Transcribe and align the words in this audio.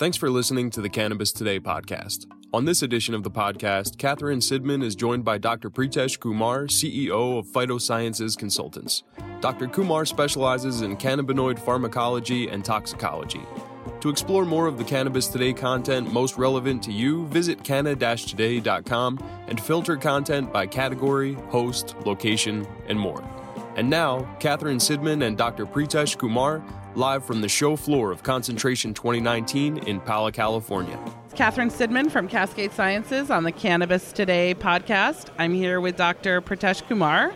Thanks 0.00 0.16
for 0.16 0.30
listening 0.30 0.70
to 0.70 0.80
the 0.80 0.88
Cannabis 0.88 1.30
Today 1.30 1.60
podcast. 1.60 2.24
On 2.54 2.64
this 2.64 2.80
edition 2.80 3.14
of 3.14 3.22
the 3.22 3.30
podcast, 3.30 3.98
Catherine 3.98 4.38
Sidman 4.38 4.82
is 4.82 4.96
joined 4.96 5.26
by 5.26 5.36
Dr. 5.36 5.68
Pritesh 5.68 6.18
Kumar, 6.18 6.68
CEO 6.68 7.38
of 7.38 7.46
Phytosciences 7.48 8.34
Consultants. 8.34 9.02
Dr. 9.42 9.66
Kumar 9.66 10.06
specializes 10.06 10.80
in 10.80 10.96
cannabinoid 10.96 11.58
pharmacology 11.58 12.48
and 12.48 12.64
toxicology. 12.64 13.42
To 14.00 14.08
explore 14.08 14.46
more 14.46 14.66
of 14.66 14.78
the 14.78 14.84
Cannabis 14.84 15.28
Today 15.28 15.52
content 15.52 16.10
most 16.10 16.38
relevant 16.38 16.82
to 16.84 16.92
you, 16.92 17.26
visit 17.26 17.62
canna-today.com 17.62 19.18
and 19.48 19.60
filter 19.60 19.98
content 19.98 20.50
by 20.50 20.66
category, 20.66 21.34
host, 21.50 21.94
location, 22.06 22.66
and 22.88 22.98
more. 22.98 23.22
And 23.76 23.90
now, 23.90 24.22
Catherine 24.40 24.78
Sidman 24.78 25.26
and 25.26 25.36
Dr. 25.36 25.66
Pritesh 25.66 26.16
Kumar 26.16 26.62
live 26.94 27.24
from 27.24 27.40
the 27.40 27.48
show 27.48 27.76
floor 27.76 28.10
of 28.10 28.22
Concentration 28.22 28.92
2019 28.94 29.78
in 29.78 30.00
Pala, 30.00 30.32
California. 30.32 30.98
It's 31.26 31.34
Catherine 31.34 31.70
Sidman 31.70 32.10
from 32.10 32.26
Cascade 32.26 32.72
Sciences 32.72 33.30
on 33.30 33.44
the 33.44 33.52
Cannabis 33.52 34.12
Today 34.12 34.54
podcast. 34.54 35.28
I'm 35.38 35.54
here 35.54 35.80
with 35.80 35.96
Dr. 35.96 36.40
Pritesh 36.40 36.86
Kumar. 36.88 37.32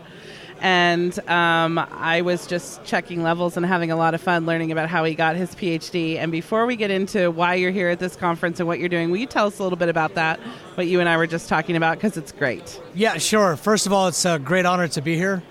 And 0.61 1.19
um, 1.29 1.79
I 1.79 2.23
was 2.23 2.47
just 2.47 2.85
checking 2.85 3.23
levels 3.23 3.57
and 3.57 3.67
having 3.67 3.91
a 3.91 3.97
lot 3.97 4.15
of 4.15 4.21
fun 4.21 4.47
learning 4.47 4.73
about 4.73 4.89
how 4.89 5.05
he 5.05 5.15
got 5.15 5.37
his 5.37 5.55
PhD. 5.55 6.17
And 6.17 6.33
before 6.33 6.65
we 6.65 6.75
get 6.75 6.91
into 6.91 7.31
why 7.31 7.55
you're 7.55 7.71
here 7.71 7.91
at 7.91 7.99
this 7.99 8.17
conference 8.17 8.61
and 8.61 8.67
what 8.67 8.79
you're 8.79 8.89
doing, 8.89 9.11
will 9.11 9.19
you 9.19 9.27
tell 9.27 9.47
us 9.47 9.59
a 9.59 9.63
little 9.63 9.77
bit 9.77 9.89
about 9.89 10.15
that, 10.15 10.41
what 10.75 10.87
you 10.87 11.01
and 11.01 11.09
I 11.09 11.17
were 11.17 11.27
just 11.27 11.49
talking 11.49 11.77
about, 11.77 11.99
because 11.99 12.17
it's 12.17 12.33
great. 12.33 12.81
Yeah, 12.95 13.19
sure. 13.19 13.57
First 13.57 13.87
of 13.87 13.93
all, 13.93 14.09
it's 14.09 14.25
a 14.25 14.39
great 14.39 14.65
honor 14.65 14.89
to 14.89 15.03
be 15.03 15.17
here. 15.17 15.43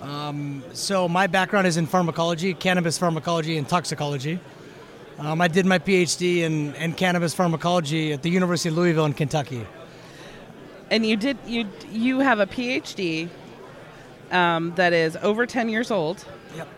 Um, 0.00 0.62
so 0.72 1.08
my 1.08 1.26
background 1.26 1.66
is 1.66 1.76
in 1.76 1.86
pharmacology, 1.86 2.54
cannabis 2.54 2.98
pharmacology, 2.98 3.56
and 3.58 3.68
toxicology. 3.68 4.38
Um, 5.18 5.40
I 5.40 5.48
did 5.48 5.66
my 5.66 5.78
PhD 5.78 6.38
in, 6.38 6.74
in 6.74 6.92
cannabis 6.92 7.34
pharmacology 7.34 8.12
at 8.12 8.22
the 8.22 8.30
University 8.30 8.68
of 8.68 8.76
Louisville 8.76 9.06
in 9.06 9.14
Kentucky. 9.14 9.66
And 10.90 11.04
you 11.04 11.16
did 11.16 11.36
you 11.46 11.66
you 11.90 12.20
have 12.20 12.40
a 12.40 12.46
PhD 12.46 13.28
um, 14.30 14.72
that 14.76 14.92
is 14.92 15.16
over 15.16 15.44
ten 15.46 15.68
years 15.68 15.90
old. 15.90 16.24
Yep. 16.56 16.68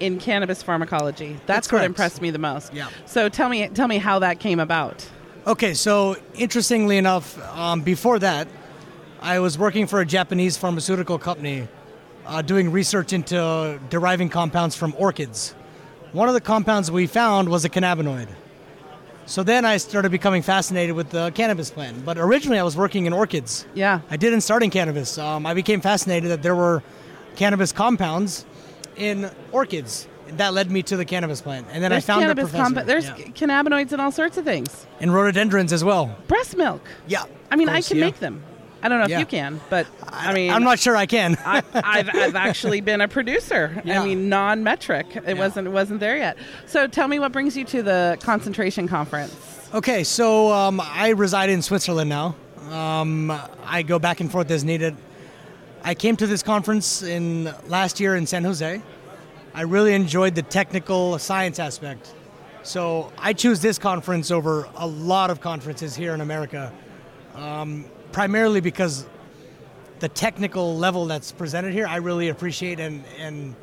In 0.00 0.18
cannabis 0.18 0.62
pharmacology, 0.62 1.32
that's, 1.32 1.46
That's 1.46 1.72
what 1.72 1.78
correct. 1.78 1.86
impressed 1.86 2.20
me 2.22 2.30
the 2.30 2.38
most. 2.38 2.74
Yeah. 2.74 2.88
So 3.06 3.28
tell 3.28 3.48
me, 3.48 3.68
tell 3.68 3.86
me 3.86 3.98
how 3.98 4.18
that 4.18 4.40
came 4.40 4.58
about. 4.58 5.08
Okay, 5.46 5.72
so 5.72 6.16
interestingly 6.34 6.98
enough, 6.98 7.38
um, 7.56 7.80
before 7.80 8.18
that, 8.18 8.48
I 9.22 9.38
was 9.38 9.56
working 9.56 9.86
for 9.86 10.00
a 10.00 10.06
Japanese 10.06 10.56
pharmaceutical 10.56 11.18
company 11.18 11.68
uh, 12.26 12.42
doing 12.42 12.70
research 12.72 13.12
into 13.12 13.78
deriving 13.90 14.28
compounds 14.28 14.74
from 14.76 14.94
orchids. 14.98 15.54
One 16.12 16.28
of 16.28 16.34
the 16.34 16.40
compounds 16.40 16.90
we 16.90 17.06
found 17.06 17.48
was 17.48 17.64
a 17.64 17.68
cannabinoid. 17.68 18.28
So 19.26 19.42
then 19.42 19.64
I 19.64 19.78
started 19.78 20.10
becoming 20.12 20.42
fascinated 20.42 20.94
with 20.94 21.10
the 21.10 21.30
cannabis 21.34 21.70
plant. 21.70 22.04
But 22.04 22.18
originally 22.18 22.58
I 22.58 22.62
was 22.62 22.76
working 22.76 23.06
in 23.06 23.12
orchids. 23.12 23.66
Yeah. 23.74 24.00
I 24.10 24.16
didn't 24.16 24.42
start 24.42 24.62
in 24.62 24.70
cannabis. 24.70 25.16
Um, 25.18 25.46
I 25.46 25.54
became 25.54 25.80
fascinated 25.80 26.30
that 26.30 26.42
there 26.42 26.54
were 26.54 26.82
cannabis 27.36 27.72
compounds 27.72 28.44
in 28.96 29.30
orchids. 29.50 30.06
That 30.36 30.52
led 30.54 30.70
me 30.70 30.82
to 30.84 30.96
the 30.96 31.04
cannabis 31.04 31.40
plant. 31.40 31.66
And 31.72 31.82
then 31.82 31.90
There's 31.90 32.04
I 32.04 32.06
found 32.06 32.22
cannabis 32.22 32.44
a 32.44 32.48
professor. 32.50 32.74
compa- 32.74 32.86
There's 32.86 33.06
Yeah. 33.06 33.14
cannabinoids 33.16 33.92
and 33.92 34.00
all 34.00 34.12
sorts 34.12 34.36
of 34.36 34.44
things. 34.44 34.86
And 35.00 35.12
rhododendrons 35.12 35.72
as 35.72 35.82
well. 35.84 36.16
Breast 36.28 36.56
milk. 36.56 36.82
Yeah. 37.06 37.24
I 37.50 37.56
mean, 37.56 37.68
of 37.68 37.74
I 37.74 37.80
can 37.80 37.96
yeah. 37.98 38.04
make 38.04 38.18
them. 38.20 38.42
I 38.84 38.88
don't 38.88 38.98
know 38.98 39.06
if 39.14 39.18
you 39.18 39.24
can, 39.24 39.60
but 39.70 39.86
I, 40.02 40.34
mean, 40.34 40.50
I'm 40.50 40.62
not 40.62 40.78
sure 40.78 40.94
I 40.94 41.06
can. 41.06 41.38
I, 41.46 41.62
I've, 41.72 42.08
I've 42.14 42.36
actually 42.36 42.82
been 42.82 43.00
a 43.00 43.08
producer. 43.08 43.80
Yeah. 43.82 44.02
I 44.02 44.04
mean, 44.04 44.28
non-metric. 44.28 45.16
It 45.16 45.24
Yeah. 45.26 45.32
wasn't 45.34 45.66
it 45.66 45.70
wasn't 45.70 46.00
there 46.00 46.18
yet. 46.18 46.36
So 46.66 46.86
tell 46.86 47.08
me 47.08 47.18
what 47.18 47.32
brings 47.32 47.56
you 47.56 47.64
to 47.64 47.82
the 47.82 48.18
concentration 48.20 48.86
conference. 48.86 49.34
Okay, 49.72 50.04
so 50.04 50.52
um, 50.52 50.80
I 50.84 51.08
reside 51.08 51.48
in 51.48 51.62
Switzerland 51.62 52.10
now. 52.10 52.36
Um, 52.70 53.30
I 53.64 53.82
go 53.82 53.98
back 53.98 54.20
and 54.20 54.30
forth 54.30 54.50
as 54.50 54.64
needed. 54.64 54.94
I 55.82 55.94
came 55.94 56.16
to 56.16 56.26
this 56.26 56.42
conference 56.42 57.02
in 57.02 57.52
last 57.68 58.00
year 58.00 58.16
in 58.16 58.26
San 58.26 58.44
Jose. 58.44 58.82
I 59.54 59.62
really 59.62 59.94
enjoyed 59.94 60.34
the 60.34 60.42
technical 60.42 61.18
science 61.18 61.58
aspect. 61.58 62.12
So 62.62 63.12
I 63.18 63.32
choose 63.32 63.60
this 63.60 63.78
conference 63.78 64.30
over 64.30 64.68
a 64.76 64.86
lot 64.86 65.30
of 65.30 65.40
conferences 65.40 65.94
here 65.96 66.12
in 66.14 66.20
America, 66.20 66.72
um, 67.34 67.84
primarily 68.14 68.60
because 68.60 69.06
the 69.98 70.08
technical 70.08 70.76
level 70.76 71.04
that's 71.06 71.32
presented 71.32 71.72
here 71.72 71.86
I 71.86 71.96
really 71.96 72.28
appreciate 72.28 72.78
and, 72.78 73.04
and 73.18 73.56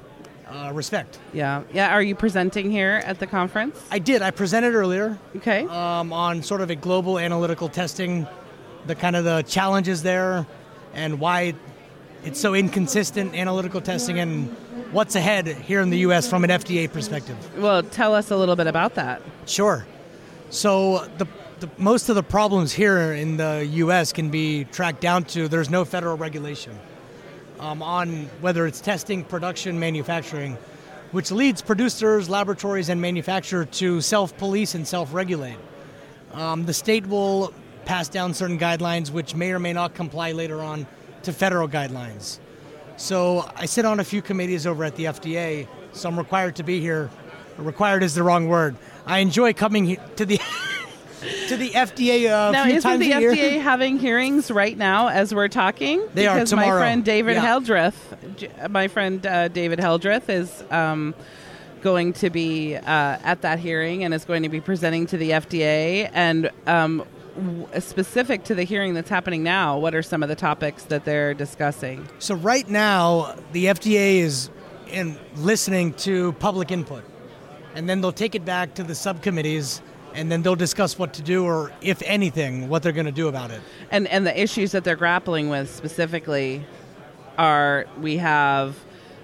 uh, 0.45 0.71
respect. 0.73 1.19
Yeah, 1.31 1.63
yeah. 1.73 1.93
Are 1.93 2.01
you 2.01 2.13
presenting 2.13 2.69
here 2.69 3.01
at 3.05 3.19
the 3.19 3.27
conference? 3.27 3.81
I 3.89 3.99
did. 3.99 4.21
I 4.21 4.31
presented 4.31 4.75
earlier. 4.75 5.17
Okay. 5.37 5.65
um, 5.67 6.11
on 6.11 6.43
sort 6.43 6.59
of 6.59 6.69
a 6.69 6.75
global 6.75 7.17
analytical 7.17 7.69
testing, 7.69 8.27
the 8.87 8.95
kind 8.95 9.15
of 9.15 9.23
the 9.23 9.43
challenges 9.43 10.03
there, 10.03 10.45
and 10.93 11.21
why 11.21 11.53
it's 12.25 12.39
so 12.39 12.53
inconsistent 12.53 13.33
analytical 13.33 13.79
testing, 13.79 14.19
and 14.19 14.49
what's 14.91 15.15
ahead 15.15 15.47
here 15.47 15.79
in 15.79 15.89
the 15.89 15.99
U.S. 15.99 16.29
from 16.29 16.43
an 16.43 16.49
FDA 16.49 16.91
perspective. 16.91 17.37
well, 17.57 17.81
tell 17.81 18.13
us 18.13 18.29
a 18.29 18.35
little 18.35 18.57
bit 18.57 18.67
about 18.67 18.95
that. 18.95 19.21
Sure. 19.45 19.85
So 20.49 21.07
the, 21.17 21.25
the 21.61 21.69
most 21.77 22.09
of 22.09 22.15
the 22.15 22.23
problems 22.23 22.73
here 22.73 23.13
in 23.13 23.37
the 23.37 23.67
U.S. 23.73 24.11
can 24.11 24.31
be 24.31 24.65
tracked 24.65 24.99
down 24.99 25.23
to 25.25 25.47
there's 25.47 25.69
no 25.69 25.85
federal 25.85 26.17
regulation 26.17 26.77
um, 27.59 27.83
on 27.83 28.25
whether 28.41 28.65
it's 28.65 28.81
testing, 28.81 29.23
production, 29.23 29.79
manufacturing, 29.79 30.57
which 31.11 31.31
leads 31.31 31.61
producers, 31.61 32.27
laboratories, 32.29 32.89
and 32.89 32.99
manufacturers 32.99 33.67
to 33.73 34.01
self-police 34.01 34.73
and 34.73 34.87
self-regulate. 34.87 35.57
Um, 36.33 36.65
the 36.65 36.73
state 36.73 37.05
will 37.05 37.53
pass 37.85 38.09
down 38.09 38.33
certain 38.33 38.57
guidelines 38.57 39.11
which 39.11 39.35
may 39.35 39.51
or 39.51 39.59
may 39.59 39.73
not 39.73 39.93
comply 39.93 40.31
later 40.31 40.61
on 40.61 40.87
to 41.23 41.31
federal 41.31 41.67
guidelines. 41.67 42.39
So 42.97 43.47
I 43.55 43.67
sit 43.67 43.85
on 43.85 43.99
a 43.99 44.03
few 44.03 44.23
committees 44.23 44.65
over 44.65 44.83
at 44.83 44.95
the 44.95 45.05
FDA, 45.05 45.67
so 45.93 46.09
I'm 46.09 46.17
required 46.17 46.55
to 46.55 46.63
be 46.63 46.79
here. 46.79 47.11
Required 47.57 48.01
is 48.01 48.15
the 48.15 48.23
wrong 48.23 48.47
word. 48.47 48.75
I 49.05 49.19
enjoy 49.19 49.53
coming 49.53 49.97
to 50.15 50.25
the 50.25 50.39
to 51.47 51.57
the 51.57 51.69
FDA 51.71 52.25
a 52.25 52.51
now, 52.51 52.65
few 52.65 52.75
isn't 52.75 52.99
the 52.99 53.11
a 53.11 53.19
year. 53.19 53.31
FDA 53.33 53.61
having 53.61 53.99
hearings 53.99 54.49
right 54.51 54.77
now 54.77 55.07
as 55.09 55.33
we're 55.33 55.47
talking? 55.47 56.01
They 56.13 56.27
are 56.27 56.35
because 56.35 56.53
my 56.53 56.69
friend 56.69 57.03
David 57.05 57.35
Yeah. 57.35 57.45
Heldreth, 57.59 58.69
my 58.69 58.87
friend 58.87 59.25
uh, 59.25 59.47
David 59.47 59.79
Heldreth 59.79 60.29
is 60.29 60.63
um, 60.71 61.13
going 61.81 62.13
to 62.13 62.29
be 62.29 62.75
uh, 62.75 62.81
at 62.85 63.41
that 63.41 63.59
hearing 63.59 64.03
and 64.03 64.13
is 64.13 64.25
going 64.25 64.43
to 64.43 64.49
be 64.49 64.61
presenting 64.61 65.05
to 65.07 65.17
the 65.17 65.31
FDA. 65.31 66.09
And 66.13 66.49
um, 66.67 67.03
w- 67.35 67.67
specific 67.79 68.43
to 68.45 68.55
the 68.55 68.63
hearing 68.63 68.93
that's 68.93 69.09
happening 69.09 69.43
now, 69.43 69.77
what 69.77 69.95
are 69.95 70.03
some 70.03 70.21
of 70.23 70.29
the 70.29 70.35
topics 70.35 70.83
that 70.85 71.05
they're 71.05 71.33
discussing? 71.33 72.07
So 72.19 72.35
right 72.35 72.67
now, 72.69 73.35
the 73.51 73.65
FDA 73.65 74.17
is 74.19 74.49
in 74.91 75.17
listening 75.37 75.93
to 75.93 76.33
public 76.33 76.69
input, 76.71 77.03
and 77.75 77.87
then 77.89 78.01
they'll 78.01 78.11
take 78.11 78.35
it 78.35 78.43
back 78.43 78.73
to 78.75 78.83
the 78.83 78.93
subcommittees, 78.93 79.81
and 80.13 80.31
then 80.31 80.41
they'll 80.41 80.55
discuss 80.55 80.97
what 80.97 81.13
to 81.15 81.21
do, 81.21 81.45
or 81.45 81.71
if 81.81 82.01
anything, 82.05 82.69
what 82.69 82.83
they're 82.83 82.91
going 82.91 83.05
to 83.05 83.11
do 83.11 83.27
about 83.27 83.51
it. 83.51 83.61
And 83.91 84.07
and 84.07 84.25
the 84.25 84.41
issues 84.41 84.71
that 84.71 84.83
they're 84.83 84.95
grappling 84.95 85.49
with 85.49 85.73
specifically 85.73 86.65
are 87.37 87.85
we 87.99 88.17
have 88.17 88.75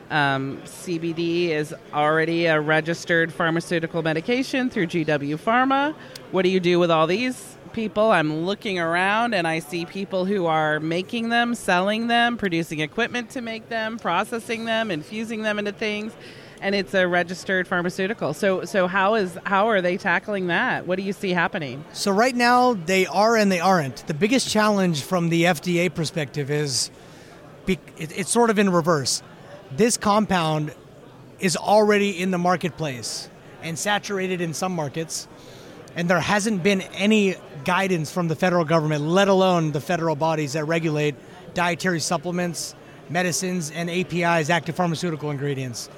um, 0.09 0.61
CBD 0.63 1.49
is 1.49 1.75
already 1.93 2.45
a 2.45 2.59
registered 2.59 3.33
pharmaceutical 3.33 4.01
medication 4.01 4.69
through 4.69 4.87
GW 4.87 5.37
Pharma. 5.37 5.93
What 6.31 6.43
do 6.43 6.49
you 6.49 6.59
do 6.59 6.79
with 6.79 6.91
all 6.91 7.07
these 7.07 7.57
people? 7.73 8.11
I'm 8.11 8.45
looking 8.45 8.79
around 8.79 9.33
and 9.33 9.47
I 9.47 9.59
see 9.59 9.85
people 9.85 10.25
who 10.25 10.45
are 10.45 10.79
making 10.79 11.29
them, 11.29 11.55
selling 11.55 12.07
them, 12.07 12.37
producing 12.37 12.79
equipment 12.79 13.29
to 13.31 13.41
make 13.41 13.69
them, 13.69 13.99
processing 13.99 14.65
them, 14.65 14.91
infusing 14.91 15.41
them 15.41 15.59
into 15.59 15.73
things. 15.73 16.13
And 16.61 16.73
it's 16.73 16.93
a 16.93 17.07
registered 17.07 17.67
pharmaceutical. 17.67 18.33
So, 18.33 18.65
so 18.65 18.87
how 18.87 19.15
is 19.15 19.37
how 19.45 19.67
are 19.67 19.81
they 19.81 19.97
tackling 19.97 20.47
that? 20.47 20.87
What 20.87 20.97
do 20.97 21.03
you 21.03 21.13
see 21.13 21.31
happening? 21.31 21.85
So 21.93 22.11
right 22.11 22.35
now, 22.35 22.73
they 22.73 23.05
are 23.05 23.35
and 23.35 23.51
they 23.51 23.59
aren't. 23.59 24.07
The 24.07 24.13
biggest 24.13 24.49
challenge 24.49 25.03
from 25.03 25.29
the 25.29 25.43
FDA 25.43 25.93
perspective 25.93 26.49
is 26.49 26.89
it's 27.67 28.29
sort 28.29 28.49
of 28.49 28.59
in 28.59 28.69
reverse. 28.69 29.21
This 29.71 29.97
compound 29.97 30.73
is 31.39 31.57
already 31.57 32.19
in 32.19 32.31
the 32.31 32.37
marketplace 32.37 33.29
and 33.61 33.77
saturated 33.77 34.41
in 34.41 34.53
some 34.53 34.73
markets, 34.73 35.27
and 35.95 36.09
there 36.09 36.19
hasn't 36.19 36.63
been 36.63 36.81
any 36.81 37.35
guidance 37.65 38.11
from 38.11 38.27
the 38.27 38.35
federal 38.35 38.63
government, 38.65 39.03
let 39.03 39.27
alone 39.27 39.71
the 39.71 39.81
federal 39.81 40.15
bodies 40.15 40.53
that 40.53 40.65
regulate 40.65 41.15
dietary 41.53 41.99
supplements, 41.99 42.75
medicines, 43.09 43.71
and 43.71 43.89
APIs, 43.89 44.49
active 44.49 44.75
pharmaceutical 44.75 45.31
ingredients. 45.31 45.89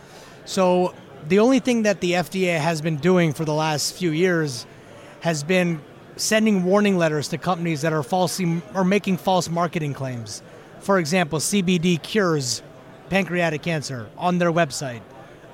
So 0.50 0.96
the 1.28 1.38
only 1.38 1.60
thing 1.60 1.84
that 1.84 2.02
the 2.02 2.14
FDA 2.14 2.58
has 2.58 2.82
been 2.82 2.98
doing 2.98 3.34
for 3.34 3.46
the 3.46 3.54
last 3.54 3.94
few 3.94 4.10
years 4.10 4.66
has 5.20 5.44
been 5.44 5.80
sending 6.16 6.64
warning 6.64 6.98
letters 6.98 7.28
to 7.28 7.38
companies 7.38 7.84
that 7.84 7.94
are 7.94 8.02
falsely 8.02 8.64
or 8.74 8.84
making 8.84 9.18
false 9.18 9.48
marketing 9.48 9.94
claims. 9.94 10.42
For 10.80 10.98
example, 10.98 11.38
CBD 11.38 12.02
cures 12.02 12.64
pancreatic 13.12 13.62
cancer 13.62 14.10
on 14.18 14.40
their 14.40 14.52
website 14.52 15.02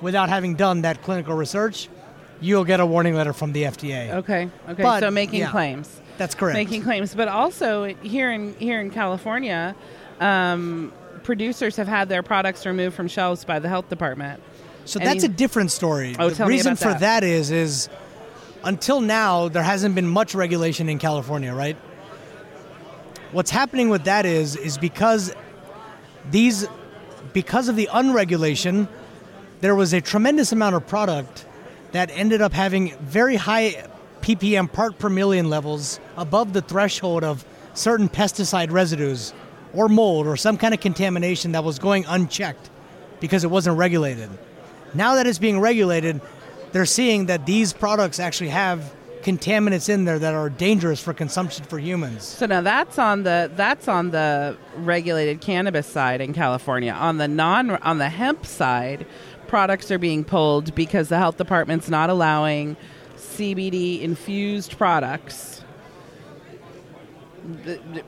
without 0.00 0.30
having 0.30 0.54
done 0.54 0.80
that 0.80 1.02
clinical 1.02 1.34
research 1.34 1.90
you'll 2.40 2.64
get 2.64 2.80
a 2.80 2.86
warning 2.86 3.14
letter 3.14 3.32
from 3.32 3.52
the 3.52 3.64
FDA. 3.64 4.12
Okay. 4.14 4.48
Okay. 4.68 4.82
But, 4.82 5.00
so 5.00 5.10
making 5.10 5.40
yeah. 5.40 5.50
claims. 5.50 6.00
That's 6.16 6.34
correct. 6.34 6.54
Making 6.54 6.82
claims, 6.82 7.14
but 7.14 7.28
also 7.28 7.84
here 7.84 8.32
in 8.32 8.54
here 8.54 8.80
in 8.80 8.90
California, 8.90 9.74
um, 10.20 10.92
producers 11.22 11.76
have 11.76 11.88
had 11.88 12.08
their 12.08 12.22
products 12.22 12.64
removed 12.64 12.96
from 12.96 13.08
shelves 13.08 13.44
by 13.44 13.58
the 13.58 13.68
health 13.68 13.88
department. 13.88 14.42
So 14.86 14.98
And 15.00 15.06
that's 15.08 15.22
he- 15.22 15.26
a 15.26 15.32
different 15.32 15.72
story. 15.72 16.16
Oh, 16.18 16.30
the 16.30 16.46
reason 16.46 16.76
for 16.76 16.88
that. 16.88 17.00
that 17.00 17.24
is 17.24 17.50
is 17.50 17.88
until 18.64 19.00
now 19.00 19.48
there 19.48 19.62
hasn't 19.62 19.94
been 19.94 20.08
much 20.08 20.34
regulation 20.34 20.88
in 20.88 20.98
California, 20.98 21.52
right? 21.52 21.76
What's 23.32 23.50
happening 23.50 23.88
with 23.88 24.04
that 24.04 24.24
is 24.24 24.56
is 24.56 24.78
because 24.78 25.34
these 26.30 26.66
because 27.32 27.68
of 27.68 27.76
the 27.76 27.88
unregulation, 27.92 28.88
there 29.60 29.74
was 29.74 29.92
a 29.92 30.00
tremendous 30.00 30.52
amount 30.52 30.76
of 30.76 30.86
product 30.86 31.44
that 31.92 32.10
ended 32.12 32.40
up 32.40 32.52
having 32.52 32.96
very 32.98 33.36
high 33.36 33.88
ppm 34.22 34.72
part 34.72 34.98
per 34.98 35.08
million 35.08 35.50
levels 35.50 36.00
above 36.16 36.52
the 36.52 36.62
threshold 36.62 37.22
of 37.22 37.44
certain 37.74 38.08
pesticide 38.08 38.70
residues 38.72 39.32
or 39.72 39.88
mold 39.88 40.26
or 40.26 40.36
some 40.36 40.56
kind 40.56 40.72
of 40.72 40.80
contamination 40.80 41.52
that 41.52 41.62
was 41.62 41.78
going 41.78 42.04
unchecked 42.06 42.70
because 43.20 43.44
it 43.44 43.50
wasn't 43.50 43.76
regulated. 43.76 44.30
Now 44.94 45.14
that 45.16 45.26
it's 45.26 45.38
being 45.38 45.60
regulated, 45.60 46.20
they're 46.72 46.86
seeing 46.86 47.26
that 47.26 47.46
these 47.46 47.72
products 47.72 48.18
actually 48.18 48.50
have 48.50 48.94
contaminants 49.22 49.88
in 49.88 50.04
there 50.04 50.20
that 50.20 50.34
are 50.34 50.48
dangerous 50.48 51.00
for 51.02 51.12
consumption 51.12 51.64
for 51.64 51.78
humans. 51.78 52.22
So 52.22 52.46
now 52.46 52.60
that's 52.60 52.98
on 52.98 53.24
the 53.24 53.50
that's 53.56 53.88
on 53.88 54.10
the 54.10 54.56
regulated 54.76 55.40
cannabis 55.40 55.86
side 55.86 56.20
in 56.20 56.32
California. 56.32 56.92
On 56.92 57.18
the 57.18 57.26
non 57.26 57.70
on 57.70 57.98
the 57.98 58.08
hemp 58.08 58.46
side, 58.46 59.04
products 59.48 59.90
are 59.90 59.98
being 59.98 60.22
pulled 60.22 60.74
because 60.74 61.08
the 61.08 61.18
health 61.18 61.38
department's 61.38 61.88
not 61.88 62.08
allowing 62.08 62.76
CBD 63.16 64.00
infused 64.00 64.78
products 64.78 65.64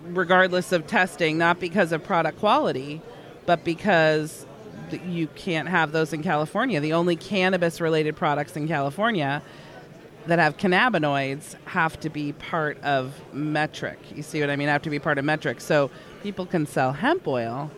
regardless 0.05 0.73
of 0.73 0.87
testing, 0.87 1.39
not 1.39 1.61
because 1.61 1.93
of 1.93 2.03
product 2.03 2.39
quality, 2.39 3.01
but 3.47 3.65
because 3.65 4.47
you 4.93 5.29
can't 5.35 5.69
have 5.69 5.93
those 5.93 6.13
in 6.13 6.23
California. 6.23 6.81
The 6.81 6.93
only 6.93 7.17
cannabis 7.17 7.81
related 7.81 8.17
products 8.17 8.57
in 8.57 8.69
California 8.69 9.43
that 10.27 10.39
have 10.39 10.57
cannabinoids 10.57 11.55
have 11.65 11.99
to 12.01 12.11
be 12.11 12.33
part 12.33 12.81
of 12.83 13.15
Metrc. 13.35 13.97
You 14.15 14.23
see 14.23 14.41
what 14.41 14.51
I 14.51 14.57
mean? 14.57 14.69
Have 14.69 14.83
to 14.83 14.91
be 14.91 14.99
part 14.99 15.19
of 15.19 15.25
Metrc. 15.25 15.61
So 15.61 15.91
people 16.23 16.45
can 16.45 16.67
sell 16.67 16.93
hemp 16.93 17.27
oil, 17.27 17.71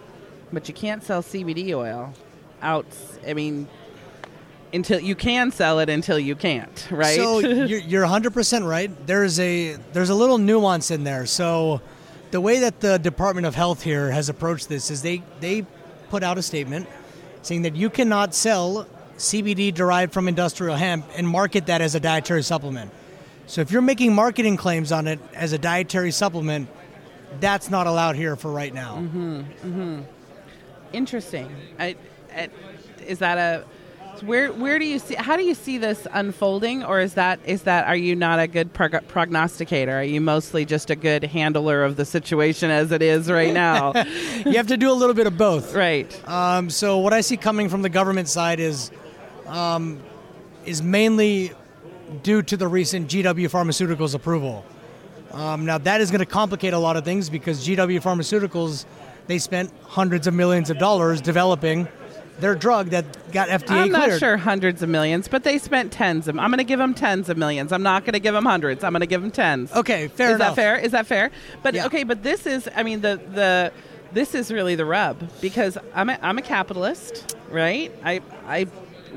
but 0.52 0.66
you 0.68 0.74
can't 0.74 1.02
sell 1.02 1.22
CBD 1.22 1.72
oil 1.72 2.12
out. 2.60 2.86
I 3.26 3.34
mean, 3.34 3.68
until 4.72 5.00
you 5.00 5.14
can 5.14 5.50
sell 5.52 5.78
it 5.78 5.88
until 5.88 6.18
you 6.18 6.34
can't, 6.34 6.88
right? 6.90 7.16
So 7.16 7.38
you're, 7.40 7.80
you're 7.80 8.06
100% 8.06 8.66
right. 8.68 9.06
There's 9.06 9.38
a 9.38 9.74
there's 9.92 10.10
a 10.10 10.14
little 10.14 10.38
nuance 10.38 10.90
in 10.90 11.04
there. 11.04 11.26
So 11.26 11.80
the 12.30 12.40
way 12.40 12.60
that 12.60 12.80
the 12.80 12.98
Department 12.98 13.46
of 13.46 13.54
Health 13.54 13.82
here 13.82 14.10
has 14.10 14.28
approached 14.28 14.68
this 14.68 14.90
is 14.90 15.02
they 15.02 15.22
they 15.40 15.66
put 16.08 16.22
out 16.22 16.38
a 16.38 16.42
statement 16.42 16.88
saying 17.42 17.62
that 17.62 17.76
you 17.76 17.90
cannot 17.90 18.34
sell 18.34 18.86
CBD 19.16 19.72
derived 19.72 20.12
from 20.12 20.28
industrial 20.28 20.76
hemp 20.76 21.06
and 21.16 21.28
market 21.28 21.66
that 21.66 21.80
as 21.80 21.94
a 21.94 22.00
dietary 22.00 22.42
supplement. 22.42 22.90
So 23.46 23.60
if 23.60 23.70
you're 23.70 23.82
making 23.82 24.14
marketing 24.14 24.56
claims 24.56 24.92
on 24.92 25.06
it 25.06 25.18
as 25.34 25.52
a 25.52 25.58
dietary 25.58 26.12
supplement, 26.12 26.68
that's 27.40 27.70
not 27.70 27.86
allowed 27.86 28.16
here 28.16 28.36
for 28.36 28.50
right 28.50 28.72
now. 28.72 28.96
Mm-hmm, 28.96 29.40
mm-hmm. 29.40 30.00
Interesting. 30.92 31.54
I, 31.78 31.96
I, 32.34 32.48
is 33.06 33.18
that 33.18 33.38
a 33.38 33.64
where 34.22 34.52
where 34.52 34.78
do 34.78 34.84
you 34.84 34.98
see 34.98 35.14
how 35.14 35.36
do 35.36 35.42
you 35.42 35.54
see 35.54 35.78
this 35.78 36.06
unfolding 36.12 36.84
or 36.84 37.00
is 37.00 37.14
that 37.14 37.40
is 37.44 37.62
that 37.62 37.86
are 37.86 37.96
you 37.96 38.14
not 38.14 38.38
a 38.38 38.46
good 38.46 38.72
prog- 38.72 39.06
prognosticator 39.08 39.92
are 39.92 40.04
you 40.04 40.20
mostly 40.20 40.64
just 40.64 40.90
a 40.90 40.96
good 40.96 41.24
handler 41.24 41.84
of 41.84 41.96
the 41.96 42.04
situation 42.04 42.70
as 42.70 42.92
it 42.92 43.02
is 43.02 43.30
right 43.30 43.54
now 43.54 43.92
You 44.44 44.56
have 44.56 44.68
to 44.68 44.76
do 44.76 44.90
a 44.90 44.94
little 44.94 45.14
bit 45.14 45.26
of 45.26 45.36
both. 45.36 45.74
right 45.74 46.28
Um, 46.28 46.70
so 46.70 46.98
what 46.98 47.12
I 47.12 47.20
see 47.20 47.36
coming 47.36 47.68
from 47.68 47.82
the 47.82 47.88
government 47.88 48.28
side 48.28 48.60
is 48.60 48.90
um, 49.46 50.00
is 50.64 50.82
mainly 50.82 51.52
due 52.22 52.42
to 52.42 52.56
the 52.56 52.68
recent 52.68 53.08
GW 53.08 53.48
Pharmaceuticals 53.50 54.14
approval. 54.14 54.64
Um, 55.32 55.64
now 55.64 55.78
that 55.78 56.00
is 56.00 56.10
going 56.10 56.20
to 56.20 56.26
complicate 56.26 56.72
a 56.72 56.78
lot 56.78 56.96
of 56.96 57.04
things 57.04 57.30
because 57.30 57.66
GW 57.66 58.00
Pharmaceuticals 58.02 58.84
they 59.26 59.38
spent 59.38 59.72
hundreds 59.84 60.26
of 60.26 60.34
millions 60.34 60.70
of 60.70 60.78
dollars 60.78 61.20
developing 61.20 61.86
their 62.40 62.54
drug 62.54 62.90
that 62.90 63.04
got 63.32 63.48
FDA 63.48 63.76
I'm 63.82 63.92
not 63.92 64.18
sure 64.18 64.36
hundreds 64.36 64.82
of 64.82 64.88
millions 64.88 65.28
but 65.28 65.44
they 65.44 65.58
spent 65.58 65.92
tens 65.92 66.26
of 66.28 66.38
I'm 66.38 66.50
going 66.50 66.58
to 66.58 66.64
give 66.64 66.78
them 66.78 66.94
tens 66.94 67.28
of 67.28 67.36
millions. 67.36 67.72
I'm 67.72 67.82
not 67.82 68.04
going 68.04 68.14
to 68.14 68.20
give 68.20 68.34
them 68.34 68.44
hundreds. 68.46 68.82
I'm 68.82 68.92
going 68.92 69.00
to 69.00 69.06
give 69.06 69.22
them 69.22 69.30
tens. 69.30 69.72
Okay, 69.72 70.08
fair 70.08 70.30
is 70.30 70.36
enough. 70.36 70.56
that 70.56 70.62
fair? 70.62 70.76
Is 70.78 70.92
that 70.92 71.06
fair? 71.06 71.30
But 71.62 71.74
Yeah. 71.74 71.86
okay 71.86 72.04
but 72.04 72.22
this 72.22 72.46
is 72.46 72.68
I 72.74 72.82
mean 72.82 73.00
the 73.00 73.20
the 73.32 73.72
this 74.12 74.34
is 74.34 74.52
really 74.52 74.74
the 74.74 74.84
rub 74.84 75.28
because 75.40 75.78
I'm 75.94 76.08
a, 76.10 76.18
I'm 76.22 76.38
a 76.38 76.42
capitalist 76.42 77.36
right? 77.50 77.92
I 78.04 78.20
I 78.46 78.66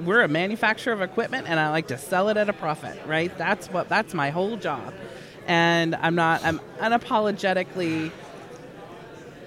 we're 0.06 0.22
a 0.22 0.28
manufacturer 0.28 0.92
of 0.94 1.02
equipment 1.02 1.48
and 1.48 1.60
I 1.60 1.70
like 1.70 1.88
to 1.88 1.98
sell 1.98 2.30
it 2.30 2.38
at 2.38 2.50
a 2.50 2.54
profit 2.54 3.00
right? 3.08 3.36
That's 3.38 3.70
what 3.70 3.90
that's 3.90 4.14
my 4.14 4.30
whole 4.32 4.58
job. 4.58 4.94
And 5.48 5.96
I'm 5.96 6.16
not 6.16 6.44
I'm 6.44 6.60
unapologetically 6.80 8.12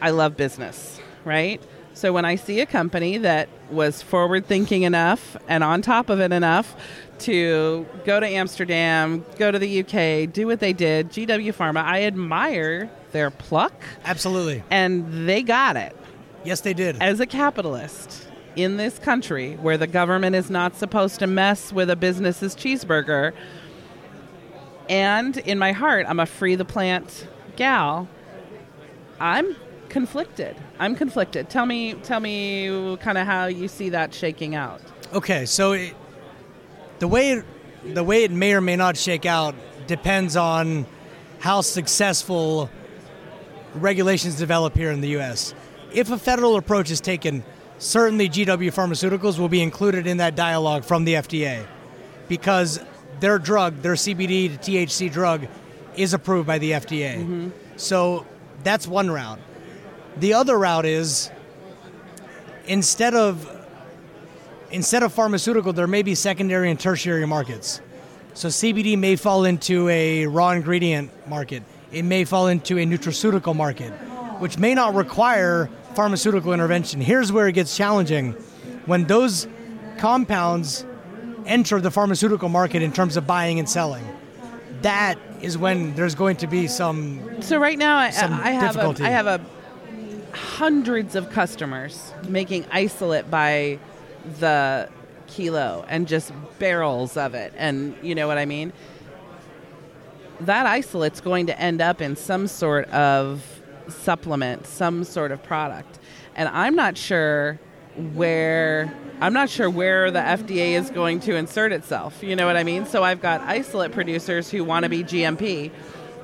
I 0.00 0.10
love 0.10 0.36
business, 0.36 1.00
right? 1.24 1.60
So 1.96 2.12
when 2.12 2.26
I 2.26 2.36
see 2.36 2.60
a 2.60 2.66
company 2.66 3.16
that 3.16 3.48
was 3.70 4.02
forward 4.02 4.44
thinking 4.44 4.82
enough 4.82 5.34
and 5.48 5.64
on 5.64 5.80
top 5.80 6.10
of 6.10 6.20
it 6.20 6.30
enough 6.30 6.76
to 7.20 7.86
go 8.04 8.20
to 8.20 8.26
Amsterdam, 8.26 9.24
go 9.38 9.50
to 9.50 9.58
the 9.58 9.80
UK, 9.80 10.30
do 10.30 10.46
what 10.46 10.60
they 10.60 10.74
did, 10.74 11.08
GW 11.08 11.54
Pharma, 11.54 11.82
I 11.82 12.02
admire 12.02 12.90
their 13.12 13.30
pluck 13.30 13.72
Absolutely. 14.04 14.62
and 14.70 15.26
they 15.26 15.42
got 15.42 15.78
it 15.78 15.96
Yes, 16.44 16.60
they 16.60 16.74
did. 16.74 17.00
as 17.00 17.18
a 17.20 17.24
capitalist 17.24 18.28
in 18.56 18.76
this 18.76 18.98
country 18.98 19.54
where 19.54 19.78
the 19.78 19.86
government 19.86 20.36
is 20.36 20.50
not 20.50 20.76
supposed 20.76 21.18
to 21.20 21.26
mess 21.26 21.72
with 21.72 21.88
a 21.88 21.96
business's 21.96 22.54
cheeseburger. 22.54 23.32
And 24.90 25.38
in 25.38 25.58
my 25.58 25.72
heart, 25.72 26.04
I'm 26.06 26.20
a 26.20 26.26
free 26.26 26.56
the 26.56 26.66
plant 26.66 27.26
gal. 27.56 28.06
I'm 29.18 29.56
conflicted. 29.96 30.54
I'm 30.78 30.94
conflicted. 30.94 31.48
Tell 31.48 31.64
me, 31.64 31.94
tell 31.94 32.20
me, 32.20 32.98
kind 32.98 33.16
of 33.16 33.26
how 33.26 33.46
you 33.46 33.66
see 33.66 33.88
that 33.88 34.12
shaking 34.12 34.54
out. 34.54 34.82
Okay, 35.14 35.46
so 35.46 35.72
it, 35.72 35.94
the 36.98 37.08
way 37.08 37.30
it, 37.30 37.94
the 37.94 38.04
way 38.04 38.22
it 38.22 38.30
may 38.30 38.52
or 38.52 38.60
may 38.60 38.76
not 38.76 38.98
shake 38.98 39.24
out 39.24 39.54
depends 39.86 40.36
on 40.36 40.84
how 41.38 41.62
successful 41.62 42.68
regulations 43.74 44.36
develop 44.36 44.76
here 44.76 44.90
in 44.90 45.00
the 45.00 45.08
U.S. 45.20 45.54
If 45.94 46.10
a 46.10 46.18
federal 46.18 46.56
approach 46.56 46.90
is 46.90 47.00
taken, 47.00 47.42
certainly 47.78 48.28
GW 48.28 48.74
Pharmaceuticals 48.74 49.38
will 49.38 49.48
be 49.48 49.62
included 49.62 50.06
in 50.06 50.18
that 50.18 50.36
dialogue 50.36 50.84
from 50.84 51.06
the 51.06 51.14
FDA 51.14 51.66
because 52.28 52.80
their 53.20 53.38
drug, 53.38 53.76
their 53.80 53.94
CBD 53.94 54.60
to 54.60 54.70
THC 54.70 55.10
drug, 55.10 55.46
is 55.96 56.12
approved 56.12 56.46
by 56.46 56.58
the 56.58 56.72
FDA. 56.72 57.16
Mm-hmm. 57.16 57.48
So 57.78 58.26
that's 58.62 58.86
one 58.86 59.10
route. 59.10 59.38
The 60.18 60.32
other 60.34 60.58
route 60.58 60.86
is 60.86 61.30
instead 62.66 63.14
of 63.14 63.52
instead 64.70 65.02
of 65.02 65.12
pharmaceutical, 65.12 65.72
there 65.72 65.86
may 65.86 66.02
be 66.02 66.14
secondary 66.14 66.70
and 66.70 66.78
tertiary 66.80 67.26
markets. 67.26 67.80
So 68.34 68.48
CBD 68.48 68.98
may 68.98 69.16
fall 69.16 69.44
into 69.44 69.88
a 69.88 70.26
raw 70.26 70.50
ingredient 70.50 71.10
market. 71.28 71.62
It 71.92 72.04
may 72.04 72.24
fall 72.24 72.48
into 72.48 72.78
a 72.78 72.84
nutraceutical 72.84 73.54
market, 73.54 73.90
which 74.40 74.58
may 74.58 74.74
not 74.74 74.94
require 74.94 75.70
pharmaceutical 75.94 76.52
intervention. 76.52 77.00
Here's 77.00 77.32
where 77.32 77.48
it 77.48 77.52
gets 77.52 77.76
challenging. 77.76 78.32
When 78.84 79.04
those 79.04 79.48
compounds 79.98 80.84
enter 81.46 81.80
the 81.80 81.90
pharmaceutical 81.90 82.48
market 82.48 82.82
in 82.82 82.92
terms 82.92 83.16
of 83.16 83.26
buying 83.26 83.58
and 83.58 83.68
selling, 83.68 84.04
that 84.82 85.18
is 85.40 85.56
when 85.56 85.94
there's 85.94 86.14
going 86.14 86.36
to 86.36 86.46
be 86.46 86.66
some 86.66 87.42
So 87.42 87.58
right 87.58 87.78
now, 87.78 87.96
I, 87.98 88.06
I 88.06 88.50
have 88.50 88.76
a. 88.76 88.94
I 89.02 89.08
have 89.08 89.26
a 89.26 89.40
hundreds 90.36 91.16
of 91.16 91.30
customers 91.30 92.12
making 92.28 92.66
isolate 92.70 93.30
by 93.30 93.78
the 94.38 94.88
kilo 95.26 95.84
and 95.88 96.06
just 96.06 96.32
barrels 96.58 97.16
of 97.16 97.34
it, 97.34 97.52
and 97.56 97.96
you 98.02 98.14
know 98.14 98.26
what 98.26 98.38
I 98.38 98.44
mean. 98.44 98.72
That 100.40 100.66
isolate's 100.66 101.20
going 101.20 101.46
to 101.46 101.58
end 101.58 101.80
up 101.80 102.00
in 102.00 102.14
some 102.14 102.46
sort 102.46 102.88
of 102.90 103.44
supplement, 103.88 104.66
some 104.66 105.04
sort 105.04 105.32
of 105.32 105.42
product, 105.42 105.98
and 106.34 106.48
I'm 106.48 106.76
not 106.76 106.96
sure 106.96 107.58
where 108.14 108.94
I'm 109.20 109.32
not 109.32 109.48
sure 109.48 109.70
where 109.70 110.10
the 110.10 110.20
FDA 110.20 110.72
is 110.72 110.90
going 110.90 111.20
to 111.20 111.36
insert 111.36 111.72
itself. 111.72 112.22
You 112.22 112.36
know 112.36 112.46
what 112.46 112.56
I 112.56 112.64
mean? 112.64 112.84
So 112.84 113.02
I've 113.02 113.22
got 113.22 113.40
isolate 113.40 113.92
producers 113.92 114.50
who 114.50 114.62
want 114.62 114.82
to 114.82 114.90
be 114.90 115.02
GMP, 115.02 115.70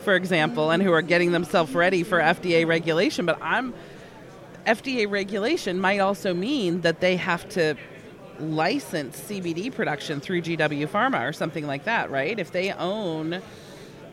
for 0.00 0.14
example, 0.14 0.70
and 0.70 0.82
who 0.82 0.92
are 0.92 1.00
getting 1.00 1.32
themselves 1.32 1.72
ready 1.72 2.02
for 2.02 2.18
FDA 2.18 2.66
regulation. 2.66 3.24
But 3.24 3.38
I'm 3.40 3.72
FDA 4.66 5.10
regulation 5.10 5.78
might 5.78 6.00
also 6.00 6.34
mean 6.34 6.82
that 6.82 7.00
they 7.00 7.16
have 7.16 7.48
to 7.50 7.74
license 8.38 9.20
CBD 9.20 9.72
production 9.72 10.20
through 10.20 10.42
GW 10.42 10.88
Pharma 10.88 11.28
or 11.28 11.32
something 11.32 11.66
like 11.66 11.84
that, 11.84 12.10
right? 12.10 12.38
If 12.38 12.52
they 12.52 12.72
own 12.72 13.42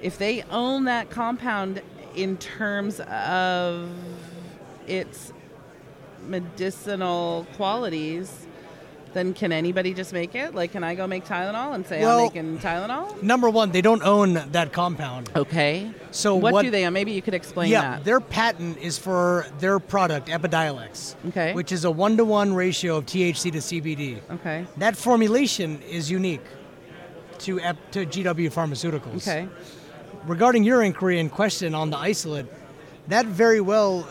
if 0.02 0.18
they 0.18 0.44
own 0.44 0.86
that 0.86 1.10
compound 1.10 1.82
in 2.16 2.38
terms 2.38 3.02
of 3.02 3.90
its 4.88 5.34
medicinal 6.26 7.46
qualities, 7.56 8.48
then 9.14 9.34
can 9.34 9.52
anybody 9.52 9.94
just 9.94 10.14
make 10.14 10.36
it? 10.36 10.54
Like, 10.54 10.72
can 10.72 10.84
I 10.84 10.96
go 10.96 11.08
make 11.08 11.26
Tylenol 11.26 11.74
and 11.76 11.86
say 11.86 12.02
Well- 12.02 12.20
I'm 12.20 12.24
making 12.26 12.60
Tylenol? 12.60 13.22
Number 13.24 13.50
one, 13.50 13.72
they 13.72 13.82
don't 13.82 14.04
own 14.04 14.34
that 14.52 14.72
compound. 14.72 15.30
Okay. 15.36 15.92
So 16.12 16.36
what, 16.36 16.54
what- 16.54 16.62
do 16.64 16.72
they 16.72 16.86
own? 16.86 16.94
Maybe 16.94 17.12
you 17.12 17.22
could 17.22 17.34
explain 17.34 17.72
yeah, 17.72 17.82
that. 17.82 18.04
their 18.04 18.20
patent 18.20 18.78
is 18.80 18.98
for 18.98 19.46
their 19.60 19.80
product 19.80 20.28
Epidiolex, 20.28 21.16
Okay. 21.30 21.54
which 21.54 21.72
is 21.72 21.86
a 21.86 21.92
one 21.92 22.18
to 22.18 22.26
one 22.26 22.54
ratio 22.54 22.98
of 22.98 23.06
THC 23.06 23.52
to 23.52 23.58
CBD. 23.60 24.20
Okay. 24.32 24.66
That 24.78 24.96
formulation 24.96 25.82
is 25.84 26.10
unique 26.12 26.42
to 27.40 27.60
Ep- 27.62 27.92
to 27.92 28.06
GW 28.06 28.50
Pharmaceuticals. 28.52 29.28
Okay. 29.28 29.48
Regarding 30.26 30.64
your 30.64 30.84
inquiry 30.84 31.20
and 31.20 31.32
question 31.32 31.74
on 31.74 31.90
the 31.90 31.98
isolate, 31.98 32.46
that 33.08 33.26
very 33.26 33.62
well 33.62 34.08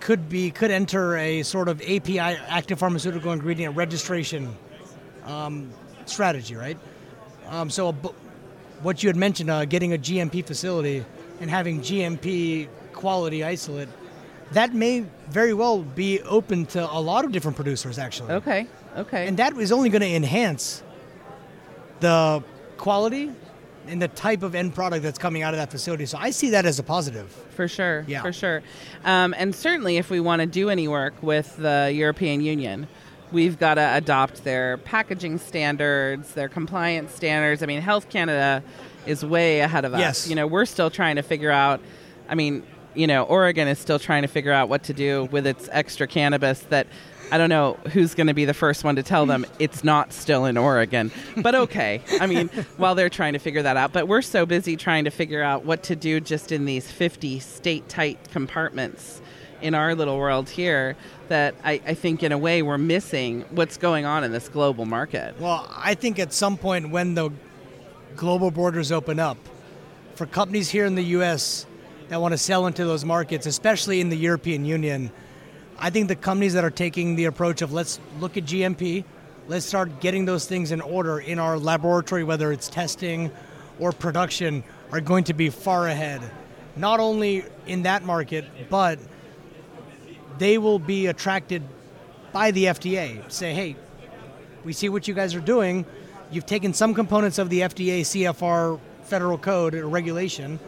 could 0.00 0.28
be 0.28 0.50
could 0.50 0.70
enter 0.70 1.16
a 1.16 1.42
sort 1.42 1.68
of 1.68 1.80
API 1.82 2.18
active 2.18 2.78
pharmaceutical 2.78 3.32
ingredient 3.32 3.76
registration 3.76 4.56
um, 5.24 5.70
strategy, 6.06 6.54
right? 6.54 6.78
Um, 7.48 7.70
so, 7.70 7.92
bu- 7.92 8.14
what 8.82 9.02
you 9.02 9.08
had 9.08 9.16
mentioned, 9.16 9.50
uh, 9.50 9.64
getting 9.64 9.92
a 9.92 9.98
GMP 9.98 10.44
facility 10.44 11.04
and 11.40 11.50
having 11.50 11.80
GMP 11.80 12.68
quality 12.92 13.44
isolate, 13.44 13.88
that 14.52 14.74
may 14.74 15.04
very 15.28 15.54
well 15.54 15.82
be 15.82 16.20
open 16.22 16.66
to 16.66 16.90
a 16.90 17.00
lot 17.00 17.24
of 17.24 17.32
different 17.32 17.56
producers, 17.56 17.98
actually. 17.98 18.32
Okay. 18.32 18.66
Okay. 18.96 19.26
And 19.26 19.36
that 19.38 19.56
is 19.56 19.72
only 19.72 19.90
going 19.90 20.02
to 20.02 20.14
enhance 20.14 20.82
the 22.00 22.42
quality 22.76 23.30
and 23.88 24.00
the 24.02 24.08
type 24.08 24.42
of 24.42 24.54
end 24.54 24.74
product 24.74 25.02
that's 25.02 25.18
coming 25.18 25.42
out 25.42 25.54
of 25.54 25.58
that 25.58 25.70
facility. 25.70 26.06
So 26.06 26.18
I 26.18 26.30
see 26.30 26.50
that 26.50 26.66
as 26.66 26.78
a 26.78 26.82
positive. 26.82 27.30
For 27.56 27.66
sure, 27.68 28.04
Yeah. 28.06 28.22
for 28.22 28.32
sure. 28.32 28.62
Um, 29.04 29.34
and 29.36 29.54
certainly, 29.54 29.96
if 29.96 30.10
we 30.10 30.20
want 30.20 30.40
to 30.40 30.46
do 30.46 30.70
any 30.70 30.86
work 30.88 31.14
with 31.22 31.56
the 31.56 31.90
European 31.94 32.40
Union, 32.40 32.86
we've 33.32 33.58
got 33.58 33.74
to 33.74 33.94
adopt 33.96 34.44
their 34.44 34.76
packaging 34.78 35.38
standards, 35.38 36.32
their 36.34 36.48
compliance 36.48 37.14
standards. 37.14 37.62
I 37.62 37.66
mean, 37.66 37.80
Health 37.80 38.08
Canada 38.08 38.62
is 39.06 39.24
way 39.24 39.60
ahead 39.60 39.84
of 39.84 39.94
us. 39.94 40.00
Yes. 40.00 40.28
You 40.28 40.34
know, 40.36 40.46
we're 40.46 40.66
still 40.66 40.90
trying 40.90 41.16
to 41.16 41.22
figure 41.22 41.50
out, 41.50 41.80
I 42.28 42.34
mean, 42.34 42.62
you 42.94 43.06
know, 43.06 43.24
Oregon 43.24 43.68
is 43.68 43.78
still 43.78 43.98
trying 43.98 44.22
to 44.22 44.28
figure 44.28 44.52
out 44.52 44.68
what 44.68 44.82
to 44.84 44.92
do 44.92 45.28
with 45.30 45.46
its 45.46 45.68
extra 45.72 46.06
cannabis 46.06 46.60
that. 46.70 46.86
I 47.30 47.38
don't 47.38 47.50
know 47.50 47.74
who's 47.92 48.14
going 48.14 48.28
to 48.28 48.34
be 48.34 48.44
the 48.44 48.54
first 48.54 48.84
one 48.84 48.96
to 48.96 49.02
tell 49.02 49.26
them 49.26 49.44
it's 49.58 49.84
not 49.84 50.12
still 50.12 50.44
in 50.44 50.56
Oregon. 50.56 51.10
But 51.36 51.54
okay. 51.54 52.02
I 52.20 52.26
mean, 52.26 52.48
while 52.76 52.94
they're 52.94 53.08
trying 53.08 53.34
to 53.34 53.38
figure 53.38 53.62
that 53.62 53.76
out. 53.76 53.92
But 53.92 54.08
we're 54.08 54.22
so 54.22 54.46
busy 54.46 54.76
trying 54.76 55.04
to 55.04 55.10
figure 55.10 55.42
out 55.42 55.64
what 55.64 55.82
to 55.84 55.96
do 55.96 56.20
just 56.20 56.52
in 56.52 56.64
these 56.64 56.90
50 56.90 57.40
state 57.40 57.88
tight 57.88 58.18
compartments 58.30 59.20
in 59.60 59.74
our 59.74 59.94
little 59.94 60.16
world 60.16 60.48
here 60.48 60.96
that 61.28 61.54
I, 61.64 61.80
I 61.84 61.94
think, 61.94 62.22
in 62.22 62.32
a 62.32 62.38
way, 62.38 62.62
we're 62.62 62.78
missing 62.78 63.44
what's 63.50 63.76
going 63.76 64.04
on 64.04 64.24
in 64.24 64.32
this 64.32 64.48
global 64.48 64.86
market. 64.86 65.38
Well, 65.38 65.68
I 65.74 65.94
think 65.94 66.18
at 66.18 66.32
some 66.32 66.56
point 66.56 66.90
when 66.90 67.14
the 67.14 67.30
global 68.16 68.50
borders 68.50 68.92
open 68.92 69.18
up, 69.18 69.36
for 70.14 70.26
companies 70.26 70.68
here 70.68 70.84
in 70.84 70.96
the 70.96 71.04
U.S. 71.04 71.64
that 72.08 72.20
want 72.20 72.32
to 72.32 72.38
sell 72.38 72.66
into 72.66 72.84
those 72.84 73.04
markets, 73.04 73.46
especially 73.46 74.00
in 74.00 74.08
the 74.08 74.16
European 74.16 74.64
Union, 74.64 75.12
I 75.80 75.90
think 75.90 76.08
the 76.08 76.16
companies 76.16 76.54
that 76.54 76.64
are 76.64 76.70
taking 76.70 77.14
the 77.14 77.26
approach 77.26 77.62
of 77.62 77.72
let's 77.72 78.00
look 78.18 78.36
at 78.36 78.44
GMP, 78.44 79.04
let's 79.46 79.64
start 79.64 80.00
getting 80.00 80.24
those 80.24 80.44
things 80.44 80.72
in 80.72 80.80
order 80.80 81.20
in 81.20 81.38
our 81.38 81.56
laboratory, 81.56 82.24
whether 82.24 82.50
it's 82.50 82.68
testing 82.68 83.30
or 83.78 83.92
production, 83.92 84.64
are 84.90 85.00
going 85.00 85.24
to 85.24 85.34
be 85.34 85.50
far 85.50 85.86
ahead. 85.86 86.20
Not 86.74 86.98
only 86.98 87.44
in 87.66 87.82
that 87.82 88.02
market, 88.02 88.44
but 88.68 88.98
they 90.38 90.58
will 90.58 90.80
be 90.80 91.06
attracted 91.06 91.62
by 92.32 92.50
the 92.50 92.64
FDA. 92.64 93.30
Say, 93.30 93.54
hey, 93.54 93.76
we 94.64 94.72
see 94.72 94.88
what 94.88 95.06
you 95.06 95.14
guys 95.14 95.34
are 95.36 95.40
doing. 95.40 95.86
You've 96.32 96.46
taken 96.46 96.74
some 96.74 96.92
components 96.92 97.38
of 97.38 97.50
the 97.50 97.60
FDA 97.60 98.00
CFR 98.00 98.80
federal 99.04 99.38
code 99.38 99.74
or 99.74 99.88
regulation 99.88 100.58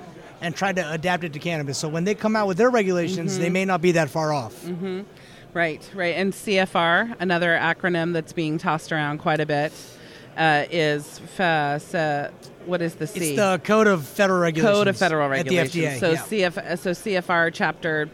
and 0.40 0.54
tried 0.54 0.76
to 0.76 0.90
adapt 0.92 1.24
it 1.24 1.32
to 1.34 1.38
cannabis. 1.38 1.78
So 1.78 1.88
when 1.88 2.04
they 2.04 2.14
come 2.14 2.36
out 2.36 2.46
with 2.46 2.56
their 2.56 2.70
regulations, 2.70 3.38
they 3.38 3.50
may 3.50 3.64
not 3.64 3.80
be 3.82 3.92
that 3.92 4.10
far 4.10 4.32
off. 4.32 4.66
Right, 5.52 5.90
right. 5.94 6.14
And 6.16 6.32
CFR, 6.32 7.16
another 7.18 7.50
acronym 7.60 8.12
that's 8.12 8.32
being 8.32 8.56
tossed 8.58 8.92
around 8.92 9.18
quite 9.18 9.40
a 9.40 9.46
bit, 9.46 9.72
uh, 10.36 10.64
is 10.70 11.18
what 12.66 12.82
is 12.82 12.94
the 12.94 13.06
C? 13.06 13.30
It's 13.30 13.36
the 13.36 13.60
Code 13.64 13.86
of 13.88 14.06
Federal 14.06 14.40
Regulations. 14.40 14.78
Code 14.78 14.88
of 14.88 14.96
Federal 14.96 15.32
at 15.32 15.46
the 15.46 15.56
Regulations. 15.58 16.00
FDA, 16.00 16.00
so 16.00 16.10
yeah. 16.36 16.48
CF, 16.50 16.78
so 16.78 16.90
CFR 16.92 17.50
chapter 17.52 18.08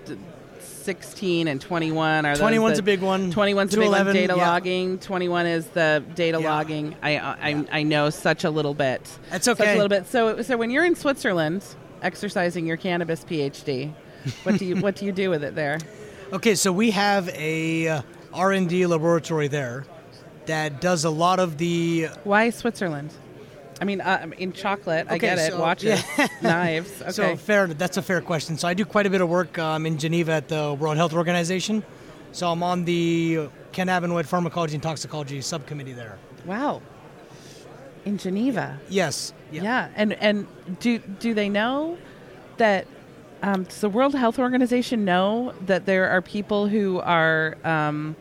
16 0.61 1.49
and 1.49 1.61
21 1.61 2.25
are 2.25 2.37
those 2.37 2.43
21's 2.43 2.77
the- 2.77 2.81
a 2.81 2.83
big 2.83 3.03
one. 3.03 3.33
21's 3.33 3.75
a 3.75 3.79
big 3.79 3.89
one. 3.91 4.05
211, 4.07 4.15
Data 4.15 4.35
yeah. 4.37 4.49
logging. 4.51 4.99
21 4.99 5.47
is 5.47 5.67
the 5.67 6.03
data 6.15 6.41
Yeah. 6.41 6.49
logging. 6.55 6.95
I, 7.03 7.19
I 7.19 7.67
I 7.73 7.83
know 7.83 8.09
such 8.11 8.45
a 8.45 8.51
little 8.51 8.73
bit. 8.75 9.03
That's 9.31 9.45
Such 9.45 9.61
okay. 9.61 9.73
a 9.73 9.75
little 9.75 9.89
bit. 9.89 10.07
So 10.07 10.43
so 10.43 10.57
when 10.57 10.71
you're 10.71 10.85
in 10.85 10.95
Switzerland 10.95 11.65
exercising 12.03 12.67
your 12.67 12.77
cannabis 12.77 13.25
PhD, 13.25 13.93
what 14.43 14.59
do 14.59 14.65
you 14.65 14.77
what 14.77 14.97
do 14.97 15.05
you 15.07 15.13
do 15.13 15.31
with 15.31 15.43
it 15.45 15.55
there? 15.55 15.79
Okay, 16.33 16.57
so 16.57 16.73
we 16.73 16.91
have 16.91 17.29
a 17.29 17.87
uh, 17.87 18.03
R&D 18.35 18.85
laboratory 18.87 19.47
there 19.47 19.87
that 20.47 20.81
does 20.81 21.05
a 21.05 21.11
lot 21.11 21.39
of 21.39 21.57
the 21.57 22.07
Why 22.25 22.51
Switzerland? 22.51 23.13
I 23.81 23.85
mean, 23.85 24.01
uh, 24.01 24.27
in 24.37 24.53
chocolate, 24.53 25.07
I 25.09 25.15
Okay, 25.17 25.19
get 25.29 25.39
it. 25.39 25.53
so- 25.53 25.61
Watches, 25.61 26.03
knives. 26.43 26.91
Okay. 27.03 27.11
So 27.13 27.37
fair. 27.37 27.69
That's 27.69 27.97
a 27.97 28.03
fair 28.03 28.21
question. 28.21 28.59
So 28.59 28.67
I 28.67 28.75
do 28.75 28.85
quite 28.85 29.07
a 29.07 29.11
bit 29.11 29.21
of 29.21 29.29
work 29.29 29.57
um, 29.61 29.87
in 29.87 29.99
Geneva 29.99 30.33
at 30.33 30.49
the 30.49 30.75
World 30.75 30.97
Health 30.97 31.13
Organization. 31.15 31.85
So 32.33 32.51
I'm 32.51 32.65
on 32.65 32.85
the 32.85 33.49
cannabinoid 33.73 34.27
pharmacology 34.27 34.75
and 34.75 34.83
toxicology 34.83 35.41
subcommittee 35.43 35.93
there. 35.93 36.19
wow. 36.45 36.83
In 38.07 38.17
Geneva. 38.19 38.81
Yes. 38.89 39.35
Yeah. 39.53 39.89
and 39.97 40.13
and 40.15 40.47
do 40.81 40.99
do 40.99 41.35
they 41.35 41.49
know 41.49 41.99
that? 42.57 42.87
Um, 43.43 43.65
does 43.65 43.81
the 43.83 43.91
World 43.91 44.15
Health 44.15 44.39
Organization 44.39 45.05
know 45.05 45.53
that 45.67 45.85
there 45.85 46.09
are 46.09 46.23
people 46.23 46.69
who 46.69 47.01
are 47.01 47.59
um, 47.65 48.17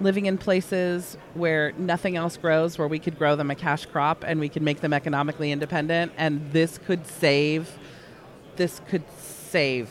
living 0.00 0.26
in 0.26 0.36
places 0.36 1.16
where 1.32 1.72
nothing 1.78 2.16
else 2.16 2.36
grows, 2.36 2.76
where 2.78 2.86
we 2.86 2.98
could 2.98 3.18
grow 3.18 3.34
them 3.34 3.50
a 3.50 3.54
cash 3.54 3.86
crop 3.86 4.24
and 4.26 4.38
we 4.38 4.48
could 4.50 4.62
make 4.62 4.80
them 4.82 4.92
economically 4.92 5.50
independent, 5.52 6.12
and 6.18 6.52
this 6.52 6.76
could 6.78 7.06
save. 7.06 7.78
This 8.56 8.80
could 8.88 9.04
save 9.18 9.88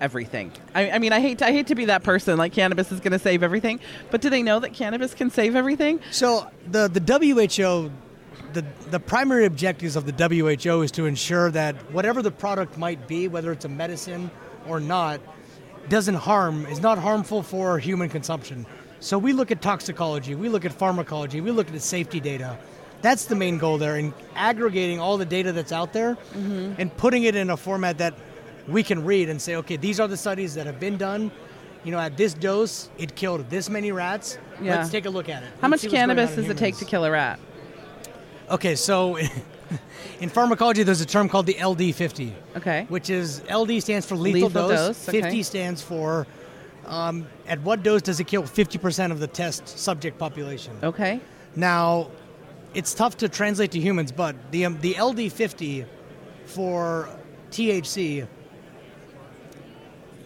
everything. 0.00 0.50
I, 0.74 0.90
I 0.92 0.98
mean, 0.98 1.12
I 1.12 1.20
hate 1.20 1.38
to, 1.38 1.46
I 1.46 1.52
hate 1.52 1.68
to 1.68 1.74
be 1.74 1.84
that 1.86 2.02
person 2.02 2.36
like 2.38 2.52
cannabis 2.52 2.90
is 2.90 3.00
going 3.00 3.12
to 3.12 3.18
save 3.18 3.42
everything, 3.42 3.78
but 4.10 4.20
do 4.20 4.30
they 4.30 4.42
know 4.42 4.58
that 4.60 4.72
cannabis 4.72 5.14
can 5.14 5.30
save 5.30 5.54
everything? 5.54 6.00
So 6.10 6.50
the 6.70 6.88
the 6.88 7.00
WHO, 7.00 7.90
the 8.52 8.64
the 8.90 9.00
primary 9.00 9.44
objectives 9.46 9.96
of 9.96 10.06
the 10.06 10.12
WHO 10.12 10.82
is 10.82 10.90
to 10.92 11.06
ensure 11.06 11.50
that 11.50 11.74
whatever 11.92 12.22
the 12.22 12.30
product 12.30 12.78
might 12.78 13.06
be, 13.08 13.28
whether 13.28 13.52
it's 13.52 13.64
a 13.64 13.68
medicine 13.68 14.30
or 14.66 14.80
not, 14.80 15.20
doesn't 15.88 16.14
harm 16.14 16.66
is 16.66 16.80
not 16.80 16.98
harmful 16.98 17.42
for 17.42 17.78
human 17.78 18.08
consumption. 18.08 18.66
So 19.00 19.18
we 19.18 19.32
look 19.32 19.50
at 19.50 19.62
toxicology, 19.62 20.34
we 20.34 20.48
look 20.48 20.64
at 20.64 20.72
pharmacology, 20.72 21.40
we 21.40 21.50
look 21.50 21.68
at 21.68 21.72
the 21.72 21.80
safety 21.80 22.20
data. 22.20 22.58
That's 23.02 23.24
the 23.24 23.34
main 23.34 23.56
goal 23.56 23.78
there, 23.78 23.96
in 23.96 24.12
aggregating 24.34 25.00
all 25.00 25.16
the 25.16 25.24
data 25.24 25.52
that's 25.52 25.72
out 25.72 25.94
there 25.94 26.16
mm-hmm. 26.16 26.74
and 26.78 26.94
putting 26.98 27.24
it 27.24 27.34
in 27.34 27.48
a 27.48 27.56
format 27.56 27.96
that 27.96 28.14
we 28.68 28.82
can 28.82 29.04
read 29.04 29.30
and 29.30 29.40
say, 29.40 29.56
okay, 29.56 29.76
these 29.76 29.98
are 29.98 30.06
the 30.06 30.18
studies 30.18 30.54
that 30.54 30.66
have 30.66 30.78
been 30.78 30.98
done. 30.98 31.30
You 31.82 31.92
know, 31.92 31.98
at 31.98 32.18
this 32.18 32.34
dose, 32.34 32.90
it 32.98 33.16
killed 33.16 33.48
this 33.48 33.70
many 33.70 33.90
rats. 33.90 34.36
Yeah. 34.60 34.76
Let's 34.76 34.90
take 34.90 35.06
a 35.06 35.10
look 35.10 35.30
at 35.30 35.42
it. 35.42 35.46
How 35.46 35.68
Let's 35.68 35.70
much 35.70 35.80
see 35.80 35.86
what's 35.86 35.92
going 35.92 36.10
on 36.10 36.16
cannabis 36.16 36.36
does 36.36 36.48
it 36.50 36.58
take 36.58 36.76
to 36.76 36.84
kill 36.84 37.06
a 37.06 37.10
rat? 37.10 37.40
Okay, 38.50 38.74
so 38.74 39.16
in 40.20 40.28
pharmacology, 40.28 40.82
there's 40.82 41.00
a 41.00 41.06
term 41.06 41.28
called 41.28 41.46
the 41.46 41.54
LD50, 41.54 42.32
Okay. 42.56 42.86
which 42.88 43.08
is 43.08 43.42
LD 43.50 43.80
stands 43.80 44.06
for 44.06 44.16
lethal, 44.16 44.48
Lethal 44.48 44.68
dose, 44.68 45.08
okay. 45.08 45.22
50 45.22 45.42
stands 45.44 45.82
for 45.82 46.26
um, 46.86 47.26
at 47.46 47.60
what 47.60 47.82
dose 47.82 48.02
does 48.02 48.18
it 48.18 48.26
kill 48.26 48.42
50% 48.42 49.12
of 49.12 49.20
the 49.20 49.28
test 49.28 49.68
subject 49.68 50.18
population. 50.18 50.76
Okay. 50.82 51.20
Now, 51.54 52.10
it's 52.74 52.94
tough 52.94 53.16
to 53.18 53.28
translate 53.28 53.70
to 53.72 53.80
humans, 53.80 54.10
but 54.12 54.34
the 54.50 54.64
um, 54.66 54.80
the 54.80 54.94
LD50 54.94 55.86
for 56.46 57.08
THC, 57.50 58.26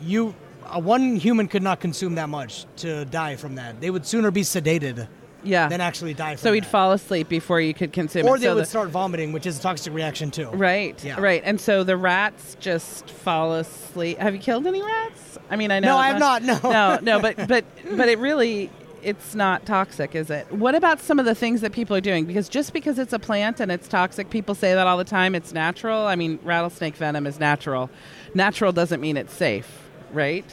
you 0.02 0.34
uh, 0.66 0.80
one 0.80 1.16
human 1.16 1.48
could 1.48 1.62
not 1.62 1.80
consume 1.80 2.14
that 2.16 2.28
much 2.28 2.66
to 2.76 3.04
die 3.06 3.36
from 3.36 3.54
that. 3.56 3.80
They 3.80 3.90
would 3.90 4.06
sooner 4.06 4.30
be 4.30 4.42
sedated 4.42 5.08
Yeah. 5.44 5.68
than 5.68 5.80
actually 5.80 6.14
die 6.14 6.36
from 6.36 6.42
so 6.42 6.52
he'd 6.52 6.64
that. 6.64 6.70
fall 6.70 6.92
asleep 6.92 7.28
before 7.28 7.60
you 7.60 7.74
could 7.74 7.92
consume 7.92 8.26
or 8.26 8.30
it. 8.30 8.30
Or 8.30 8.38
they 8.38 8.46
so 8.46 8.54
would 8.54 8.62
the- 8.62 8.68
start 8.68 8.88
vomiting, 8.88 9.32
which 9.32 9.46
is 9.46 9.58
a 9.58 9.62
toxic 9.62 9.92
reaction 9.92 10.30
too. 10.30 10.48
Right. 10.50 11.02
Yeah. 11.04 11.20
Right. 11.20 11.42
And 11.44 11.60
so 11.60 11.84
the 11.84 11.96
rats 11.96 12.56
just 12.60 13.10
fall 13.10 13.54
asleep. 13.54 14.18
Have 14.18 14.34
you 14.34 14.40
killed 14.40 14.66
any 14.66 14.82
rats? 14.82 15.38
I 15.50 15.56
mean, 15.56 15.70
I 15.70 15.80
know. 15.80 15.88
No, 15.88 15.96
I 15.96 16.08
have 16.08 16.18
not, 16.18 16.42
no. 16.42 16.58
No, 16.62 16.98
no, 17.02 17.20
but 17.20 17.36
but 17.48 17.64
but 17.96 18.08
it 18.08 18.18
really 18.18 18.70
it's 19.02 19.34
not 19.34 19.66
toxic, 19.66 20.14
is 20.14 20.30
it? 20.30 20.50
What 20.50 20.74
about 20.74 21.00
some 21.00 21.18
of 21.18 21.26
the 21.26 21.34
things 21.34 21.60
that 21.60 21.72
people 21.72 21.94
are 21.94 22.00
doing? 22.00 22.24
Because 22.24 22.48
just 22.48 22.72
because 22.72 22.98
it's 22.98 23.12
a 23.12 23.18
plant 23.18 23.60
and 23.60 23.70
it's 23.70 23.86
toxic, 23.86 24.30
people 24.30 24.54
say 24.54 24.72
that 24.74 24.86
all 24.86 24.96
the 24.96 25.04
time. 25.04 25.34
It's 25.34 25.52
natural. 25.52 26.06
I 26.06 26.16
mean, 26.16 26.38
rattlesnake 26.42 26.96
venom 26.96 27.26
is 27.26 27.38
natural. 27.38 27.90
Natural 28.32 28.72
doesn't 28.72 29.00
mean 29.02 29.18
it's 29.18 29.34
safe, 29.34 29.68
right? 30.12 30.44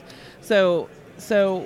So, 0.42 0.90
so 1.18 1.66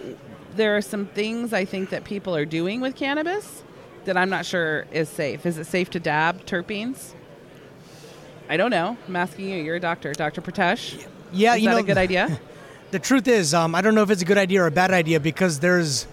there 0.56 0.76
are 0.78 0.82
some 0.82 1.06
things 1.08 1.54
I 1.54 1.66
think 1.66 1.90
that 1.90 2.04
people 2.04 2.36
are 2.36 2.46
doing 2.46 2.82
with 2.82 2.96
cannabis 2.96 3.64
that 4.06 4.18
I'm 4.18 4.30
not 4.30 4.46
sure 4.46 4.86
is 4.92 5.10
safe. 5.10 5.46
Is 5.46 5.58
it 5.58 5.66
safe 5.66 5.90
to 5.92 6.00
dab 6.00 6.46
terpenes? 6.46 7.14
I 8.50 8.58
don't 8.58 8.72
know. 8.72 8.98
I'm 9.08 9.16
asking 9.16 9.50
you. 9.50 9.58
You're 9.64 9.78
a 9.78 9.80
doctor, 9.80 10.14
Dr. 10.14 10.42
Pritesh. 10.42 11.06
Yeah, 11.34 11.56
is 11.56 11.62
you 11.64 11.70
that 11.70 11.76
know, 11.76 11.80
a 11.82 11.84
good 11.84 11.98
idea? 11.98 12.40
The 12.92 13.00
truth 13.00 13.28
is, 13.28 13.54
um, 13.54 13.76
I 13.76 13.82
don't 13.82 13.94
know 13.94 14.04
if 14.04 14.10
it's 14.12 14.22
a 14.22 14.26
good 14.26 14.38
idea 14.38 14.62
or 14.62 14.68
a 14.68 14.72
bad 14.72 14.92
idea 14.92 15.20
because 15.20 15.60
there's 15.60 16.08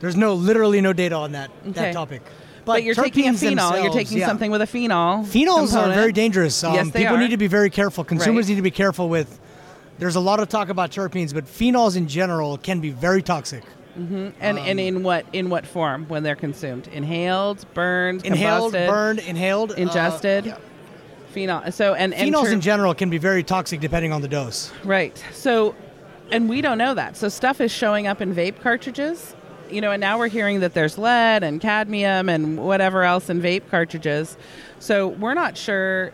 there's 0.00 0.16
no 0.16 0.34
literally 0.34 0.82
no 0.82 0.92
data 0.92 1.14
on 1.14 1.32
that 1.32 1.50
Okay. 1.62 1.70
that 1.72 1.92
topic. 1.94 2.20
But, 2.66 2.82
you're 2.82 2.94
taking 2.96 3.28
a 3.28 3.32
phenol. 3.32 3.80
you're 3.80 3.92
taking 3.92 4.18
yeah. 4.18 4.26
something 4.26 4.50
with 4.50 4.60
a 4.60 4.66
phenol. 4.66 5.22
Phenols 5.24 5.74
are 5.74 5.94
very 5.94 6.12
dangerous. 6.12 6.62
Um, 6.64 6.74
Yes, 6.74 6.90
they 6.90 7.02
people 7.02 7.16
are. 7.16 7.18
need 7.20 7.30
to 7.30 7.36
be 7.38 7.46
very 7.46 7.70
careful. 7.70 8.04
Consumers 8.04 8.44
Right. 8.44 8.50
need 8.50 8.56
to 8.56 8.62
be 8.62 8.70
careful 8.72 9.08
with. 9.08 9.38
There's 9.98 10.16
a 10.16 10.20
lot 10.20 10.40
of 10.40 10.48
talk 10.48 10.68
about 10.68 10.90
terpenes, 10.90 11.32
but 11.32 11.44
phenols 11.46 11.96
in 11.96 12.08
general 12.08 12.58
can 12.58 12.80
be 12.80 12.90
very 12.90 13.22
toxic. 13.22 13.62
And 13.96 14.34
and 14.40 14.80
in 14.80 15.04
what 15.04 15.24
in 15.32 15.50
what 15.50 15.64
form 15.66 16.06
when 16.08 16.24
they're 16.24 16.34
consumed? 16.34 16.88
Inhaled, 16.88 17.64
burned, 17.74 18.24
Inhaled, 18.24 18.72
burned, 18.72 19.20
inhaled, 19.20 19.70
uh, 19.70 19.74
ingested. 19.74 20.46
yeah. 20.46 20.56
Phenol. 21.30 21.70
So 21.70 21.94
and, 21.94 22.12
and 22.12 22.32
Phenols 22.34 22.46
ter- 22.46 22.52
in 22.52 22.60
general 22.60 22.92
can 22.94 23.08
be 23.08 23.18
very 23.18 23.44
toxic 23.44 23.80
depending 23.80 24.12
on 24.12 24.20
the 24.20 24.26
dose. 24.28 24.72
Right. 24.84 25.22
So, 25.32 25.76
and 26.32 26.48
we 26.48 26.60
don't 26.60 26.78
know 26.78 26.94
that. 26.94 27.16
So 27.16 27.28
stuff 27.28 27.60
is 27.60 27.70
showing 27.70 28.08
up 28.08 28.20
in 28.20 28.34
vape 28.34 28.60
cartridges, 28.60 29.36
you 29.70 29.80
know, 29.80 29.92
and 29.92 30.00
now 30.00 30.18
we're 30.18 30.26
hearing 30.28 30.58
that 30.60 30.74
there's 30.74 30.98
lead 30.98 31.44
and 31.44 31.60
cadmium 31.60 32.28
and 32.28 32.58
whatever 32.58 33.04
else 33.04 33.30
in 33.30 33.40
vape 33.40 33.68
cartridges. 33.70 34.36
So 34.80 35.06
we're 35.08 35.34
not 35.34 35.56
sure. 35.56 36.12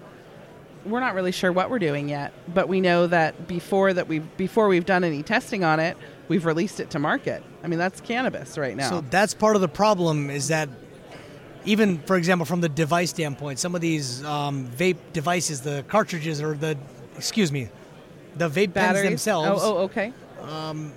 We're 0.84 1.00
not 1.00 1.14
really 1.14 1.32
sure 1.32 1.52
what 1.52 1.70
we're 1.70 1.78
doing 1.78 2.08
yet, 2.08 2.32
but 2.52 2.68
we 2.68 2.80
know 2.80 3.06
that 3.06 3.46
before 3.46 3.92
that 3.92 4.08
we 4.08 4.20
before 4.20 4.68
we've 4.68 4.86
done 4.86 5.04
any 5.04 5.22
testing 5.22 5.62
on 5.62 5.78
it, 5.80 5.96
we've 6.28 6.46
released 6.46 6.80
it 6.80 6.90
to 6.90 6.98
market. 6.98 7.42
I 7.62 7.68
mean, 7.68 7.78
that's 7.78 8.00
cannabis 8.00 8.56
right 8.56 8.76
now. 8.76 8.88
So 8.88 9.04
that's 9.10 9.34
part 9.34 9.56
of 9.56 9.62
the 9.62 9.68
problem 9.68 10.30
is 10.30 10.48
that 10.48 10.68
even, 11.64 11.98
for 12.00 12.16
example, 12.16 12.46
from 12.46 12.60
the 12.60 12.68
device 12.68 13.10
standpoint, 13.10 13.58
some 13.58 13.74
of 13.74 13.80
these 13.80 14.24
um, 14.24 14.66
vape 14.68 14.96
devices, 15.12 15.60
the 15.60 15.84
cartridges 15.88 16.40
or 16.40 16.54
the, 16.54 16.76
excuse 17.16 17.52
me, 17.52 17.68
the 18.36 18.48
vape 18.48 18.54
pens 18.54 18.74
Batteries 18.74 19.04
themselves. 19.04 19.62
Oh, 19.62 19.76
oh, 19.76 19.82
okay. 19.82 20.12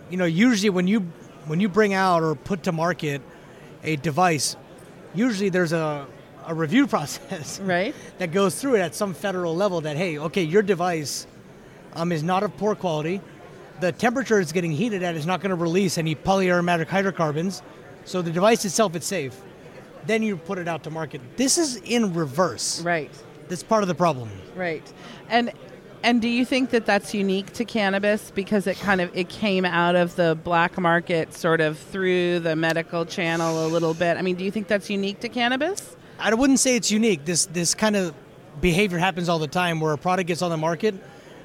you 0.10 0.18
know, 0.18 0.26
usually 0.26 0.70
when 0.70 0.88
you 0.88 1.02
when 1.46 1.60
you 1.60 1.68
bring 1.68 1.94
out 1.94 2.24
or 2.24 2.36
put 2.36 2.64
to 2.64 2.72
market 2.72 3.22
a 3.84 3.98
device, 3.98 4.56
usually 5.14 5.50
there's 5.50 5.74
a 5.74 6.08
a 6.48 6.54
review 6.54 6.88
process 6.96 7.60
Right. 7.60 7.96
that 8.18 8.32
goes 8.32 8.60
through 8.60 8.76
it 8.76 8.80
at 8.82 8.96
some 8.96 9.14
federal 9.14 9.56
level. 9.56 9.82
That 9.82 9.98
hey, 9.98 10.18
okay, 10.18 10.44
your 10.44 10.62
device 10.62 11.28
um, 11.94 12.12
is 12.12 12.24
not 12.24 12.44
of 12.44 12.56
poor 12.58 12.76
quality. 12.76 13.22
The 13.80 13.92
temperature 13.92 14.40
it's 14.40 14.52
getting 14.52 14.72
heated 14.72 15.04
at 15.04 15.16
is 15.16 15.26
not 15.26 15.42
going 15.42 15.50
to 15.50 15.56
release 15.56 15.98
any 15.98 16.16
polyaromatic 16.16 16.88
hydrocarbons, 16.88 17.62
so 18.06 18.22
the 18.22 18.32
device 18.32 18.64
itself 18.66 18.96
is 18.96 19.04
safe. 19.06 19.40
Then 20.06 20.22
you 20.22 20.38
put 20.38 20.58
it 20.58 20.68
out 20.68 20.84
to 20.84 20.90
market. 20.90 21.22
This 21.38 21.58
is 21.58 21.78
in 21.78 22.14
reverse. 22.14 22.82
Right. 22.82 23.12
That's 23.50 23.64
part 23.64 23.84
of 23.84 23.88
the 23.88 23.96
problem. 23.96 24.30
Right. 24.56 24.92
And 25.30 25.52
and 26.04 26.22
do 26.22 26.28
you 26.28 26.44
think 26.44 26.72
that 26.72 26.86
that's 26.86 27.14
unique 27.14 27.54
to 27.54 27.64
cannabis 27.64 28.30
because 28.32 28.68
it 28.68 28.78
kind 28.78 29.00
of 29.00 29.10
it 29.16 29.30
came 29.30 29.64
out 29.64 29.96
of 29.96 30.16
the 30.18 30.38
black 30.44 30.78
market 30.78 31.34
sort 31.34 31.62
of 31.62 31.78
through 31.80 32.40
the 32.42 32.56
medical 32.58 33.06
channel 33.06 33.66
a 33.66 33.68
little 33.68 33.94
bit? 33.94 34.18
I 34.18 34.22
mean, 34.22 34.36
do 34.36 34.44
you 34.44 34.52
think 34.52 34.68
that's 34.68 34.90
unique 34.90 35.22
to 35.22 35.30
cannabis? 35.30 35.96
I 36.24 36.34
wouldn't 36.34 36.60
say 36.60 36.76
it's 36.76 36.90
unique. 36.92 37.26
This 37.26 37.46
this 37.48 37.76
kind 37.76 37.96
of 37.96 38.14
behavior 38.62 38.98
happens 38.98 39.30
all 39.30 39.40
the 39.40 39.48
time, 39.48 39.80
where 39.80 39.94
a 39.94 39.98
product 39.98 40.28
gets 40.28 40.42
on 40.42 40.50
the 40.50 40.58
market, 40.58 40.96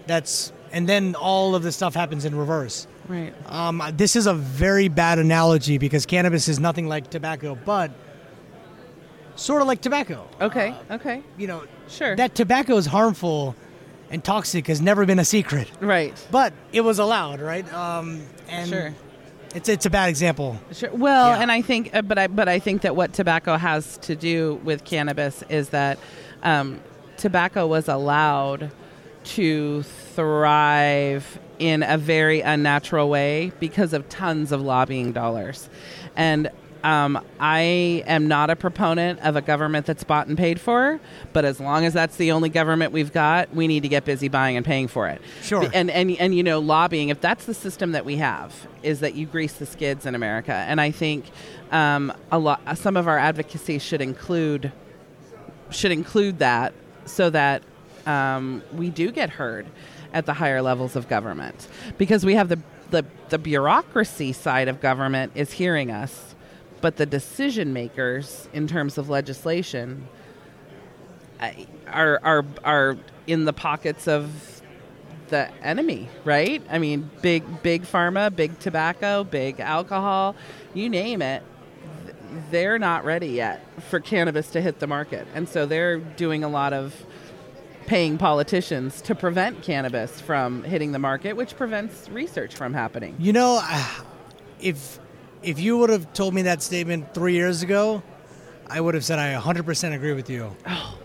that's 0.06 0.52
and 0.72 0.88
then 0.88 1.14
all 1.14 1.54
of 1.54 1.62
the 1.62 1.72
stuff 1.72 1.94
happens 1.94 2.24
in 2.24 2.34
reverse. 2.34 2.86
Right. 3.08 3.32
Um, 3.46 3.82
this 3.94 4.16
is 4.16 4.26
a 4.26 4.34
very 4.34 4.88
bad 4.88 5.18
analogy 5.18 5.78
because 5.78 6.04
cannabis 6.06 6.46
is 6.46 6.60
nothing 6.60 6.86
like 6.88 7.08
tobacco, 7.10 7.56
but 7.64 7.90
sort 9.36 9.62
of 9.62 9.68
like 9.68 9.80
tobacco. 9.80 10.28
Okay. 10.40 10.74
Okay. 10.90 11.22
You 11.38 11.46
know, 11.46 11.62
Sure. 11.88 12.14
that 12.16 12.34
tobacco 12.34 12.76
is 12.76 12.84
harmful 12.86 13.56
and 14.10 14.22
toxic 14.22 14.66
has 14.66 14.80
never 14.82 15.06
been 15.06 15.18
a 15.18 15.24
secret, 15.24 15.70
Right. 15.80 16.14
but 16.30 16.52
it 16.72 16.82
was 16.82 16.98
allowed, 16.98 17.40
right? 17.40 17.70
Um, 17.72 18.20
and 18.48 18.68
Sure. 18.68 18.94
It's 19.54 19.68
it's 19.68 19.86
a 19.86 19.90
bad 19.90 20.08
example. 20.08 20.58
Sure. 20.72 20.90
Well, 20.92 21.28
Yeah. 21.30 21.42
and 21.42 21.50
I 21.52 21.62
think, 21.62 21.94
uh, 21.94 22.02
but 22.02 22.18
I, 22.18 22.26
but 22.26 22.48
I 22.48 22.58
think 22.58 22.82
that 22.82 22.94
what 22.96 23.12
tobacco 23.12 23.56
has 23.56 23.96
to 23.98 24.14
do 24.16 24.60
with 24.64 24.84
cannabis 24.84 25.42
is 25.48 25.70
that 25.70 25.98
um, 26.42 26.80
tobacco 27.16 27.66
was 27.66 27.88
allowed 27.88 28.70
to 29.24 29.82
thrive 29.82 31.38
in 31.58 31.82
a 31.82 31.98
very 31.98 32.40
unnatural 32.40 33.08
way 33.08 33.50
because 33.58 33.92
of 33.92 34.08
tons 34.08 34.52
of 34.52 34.60
lobbying 34.60 35.12
dollars, 35.12 35.68
and. 36.16 36.50
Um, 36.84 37.24
I 37.40 38.04
am 38.06 38.28
not 38.28 38.50
a 38.50 38.56
proponent 38.56 39.20
of 39.20 39.34
a 39.34 39.40
government 39.40 39.84
that's 39.84 40.04
bought 40.04 40.28
and 40.28 40.38
paid 40.38 40.60
for, 40.60 41.00
but 41.32 41.44
as 41.44 41.58
long 41.58 41.84
as 41.84 41.92
that's 41.92 42.16
the 42.16 42.30
only 42.30 42.48
government 42.48 42.92
we've 42.92 43.12
got, 43.12 43.52
we 43.54 43.66
need 43.66 43.82
to 43.82 43.88
get 43.88 44.04
busy 44.04 44.28
buying 44.28 44.56
and 44.56 44.64
paying 44.64 44.86
for 44.86 45.08
it. 45.08 45.20
Sure. 45.42 45.68
And 45.74 45.90
and 45.90 46.10
and 46.12 46.34
you 46.34 46.42
know, 46.42 46.60
lobbying. 46.60 47.08
If 47.08 47.20
that's 47.20 47.46
the 47.46 47.54
system 47.54 47.92
that 47.92 48.04
we 48.04 48.16
have, 48.16 48.54
is 48.82 49.00
that 49.00 49.14
you 49.14 49.26
grease 49.26 49.54
the 49.54 49.66
skids 49.66 50.06
in 50.06 50.14
America, 50.14 50.52
and 50.52 50.80
I 50.80 50.92
think 50.92 51.26
um, 51.72 52.12
a 52.30 52.38
lot. 52.38 52.60
Some 52.78 52.96
of 52.96 53.08
our 53.08 53.18
advocacy 53.18 53.78
should 53.80 54.00
include 54.00 54.70
should 55.70 55.92
include 55.92 56.38
that, 56.38 56.72
so 57.06 57.28
that 57.30 57.62
um, 58.06 58.62
we 58.72 58.88
do 58.88 59.10
get 59.10 59.30
heard 59.30 59.66
at 60.12 60.26
the 60.26 60.34
higher 60.34 60.62
levels 60.62 60.96
of 60.96 61.08
government, 61.08 61.66
because 61.98 62.24
we 62.24 62.34
have 62.34 62.48
the 62.48 62.60
the, 62.90 63.04
the 63.28 63.38
bureaucracy 63.38 64.32
side 64.32 64.68
of 64.68 64.80
government 64.80 65.32
is 65.34 65.52
hearing 65.52 65.90
us, 65.90 66.34
but 66.80 66.96
the 66.96 67.06
decision 67.06 67.72
makers 67.72 68.48
in 68.52 68.66
terms 68.66 68.98
of 68.98 69.08
legislation 69.08 70.08
are 71.86 72.20
are 72.22 72.44
are 72.64 72.96
in 73.26 73.44
the 73.44 73.52
pockets 73.52 74.08
of 74.08 74.62
the 75.28 75.50
enemy, 75.62 76.08
right? 76.24 76.62
I 76.70 76.78
mean, 76.78 77.10
big 77.22 77.62
big 77.62 77.82
pharma, 77.82 78.34
big 78.34 78.58
tobacco, 78.58 79.24
big 79.24 79.60
alcohol, 79.60 80.36
you 80.74 80.88
name 80.88 81.22
it. 81.22 81.42
They're 82.50 82.78
not 82.78 83.04
ready 83.04 83.28
yet 83.28 83.64
for 83.88 84.00
cannabis 84.00 84.50
to 84.50 84.60
hit 84.60 84.80
the 84.80 84.86
market, 84.86 85.26
and 85.34 85.48
so 85.48 85.66
they're 85.66 85.98
doing 85.98 86.44
a 86.44 86.48
lot 86.48 86.72
of 86.72 86.94
paying 87.86 88.18
politicians 88.18 89.00
to 89.00 89.14
prevent 89.14 89.62
cannabis 89.62 90.20
from 90.20 90.62
hitting 90.62 90.92
the 90.92 90.98
market, 90.98 91.34
which 91.34 91.56
prevents 91.56 92.06
research 92.10 92.54
from 92.54 92.74
happening. 92.74 93.16
You 93.18 93.32
know, 93.32 93.60
ah, 93.62 94.04
if 94.60 94.98
if 95.42 95.58
you 95.60 95.78
would 95.78 95.90
have 95.90 96.12
told 96.12 96.34
me 96.34 96.42
that 96.42 96.62
statement 96.62 97.14
three 97.14 97.34
years 97.34 97.62
ago, 97.62 98.02
I 98.68 98.80
would 98.80 98.94
have 98.94 99.04
said 99.04 99.18
I 99.18 99.34
100% 99.40 99.94
agree 99.94 100.12
with 100.12 100.28
you. 100.30 100.54
Oh. 100.66 100.98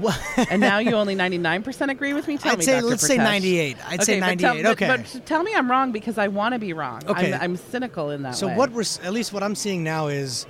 What? 0.00 0.18
and 0.50 0.60
now 0.60 0.78
you 0.78 0.92
only 0.92 1.14
99% 1.14 1.90
agree 1.90 2.14
with 2.14 2.26
me? 2.26 2.38
Tell 2.38 2.52
I'd 2.52 2.58
me, 2.60 2.64
say- 2.64 2.72
Dr. 2.80 2.86
let's 2.86 3.06
say 3.06 3.18
98. 3.18 3.76
I'd 3.86 4.02
say 4.02 4.20
but 4.20 4.38
tell- 4.38 4.54
98. 4.54 4.62
but- 4.62 4.72
Okay. 4.72 4.86
But, 4.86 5.26
tell 5.26 5.42
me 5.42 5.54
I'm 5.54 5.70
wrong 5.70 5.92
because 5.92 6.16
I 6.16 6.28
want 6.28 6.54
to 6.54 6.58
be 6.58 6.72
wrong. 6.72 7.02
Okay. 7.06 7.34
I'm, 7.34 7.42
I'm 7.42 7.56
cynical 7.56 8.10
in 8.10 8.22
that 8.22 8.34
So 8.34 8.46
way. 8.48 8.56
what 8.56 8.72
we're 8.72 8.84
at 9.02 9.12
least 9.12 9.34
what 9.34 9.42
I'm 9.42 9.54
seeing 9.54 9.84
now 9.84 10.06
is 10.08 10.46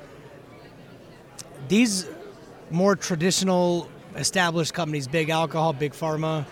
these 1.68 2.06
more 2.70 2.94
traditional 2.94 3.88
established 4.14 4.74
companies, 4.74 5.08
big 5.08 5.28
alcohol, 5.30 5.72
big 5.72 5.92
pharma. 5.92 6.44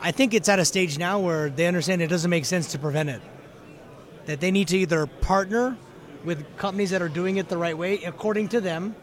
I 0.00 0.12
think 0.12 0.32
it's 0.32 0.48
at 0.48 0.58
a 0.58 0.64
stage 0.64 0.96
now 0.98 1.18
where 1.18 1.50
they 1.50 1.66
understand 1.66 2.00
it 2.02 2.06
doesn't 2.08 2.30
make 2.30 2.44
sense 2.44 2.72
to 2.72 2.78
prevent 2.78 3.10
it. 3.10 3.20
That 4.28 4.40
they 4.40 4.50
need 4.50 4.68
to 4.68 4.76
either 4.76 5.06
partner 5.06 5.74
with 6.22 6.44
companies 6.58 6.90
that 6.90 7.00
are 7.00 7.08
doing 7.08 7.38
it 7.38 7.48
the 7.48 7.56
right 7.56 7.76
way 7.76 8.02
according 8.04 8.48
to 8.48 8.60
them 8.60 8.94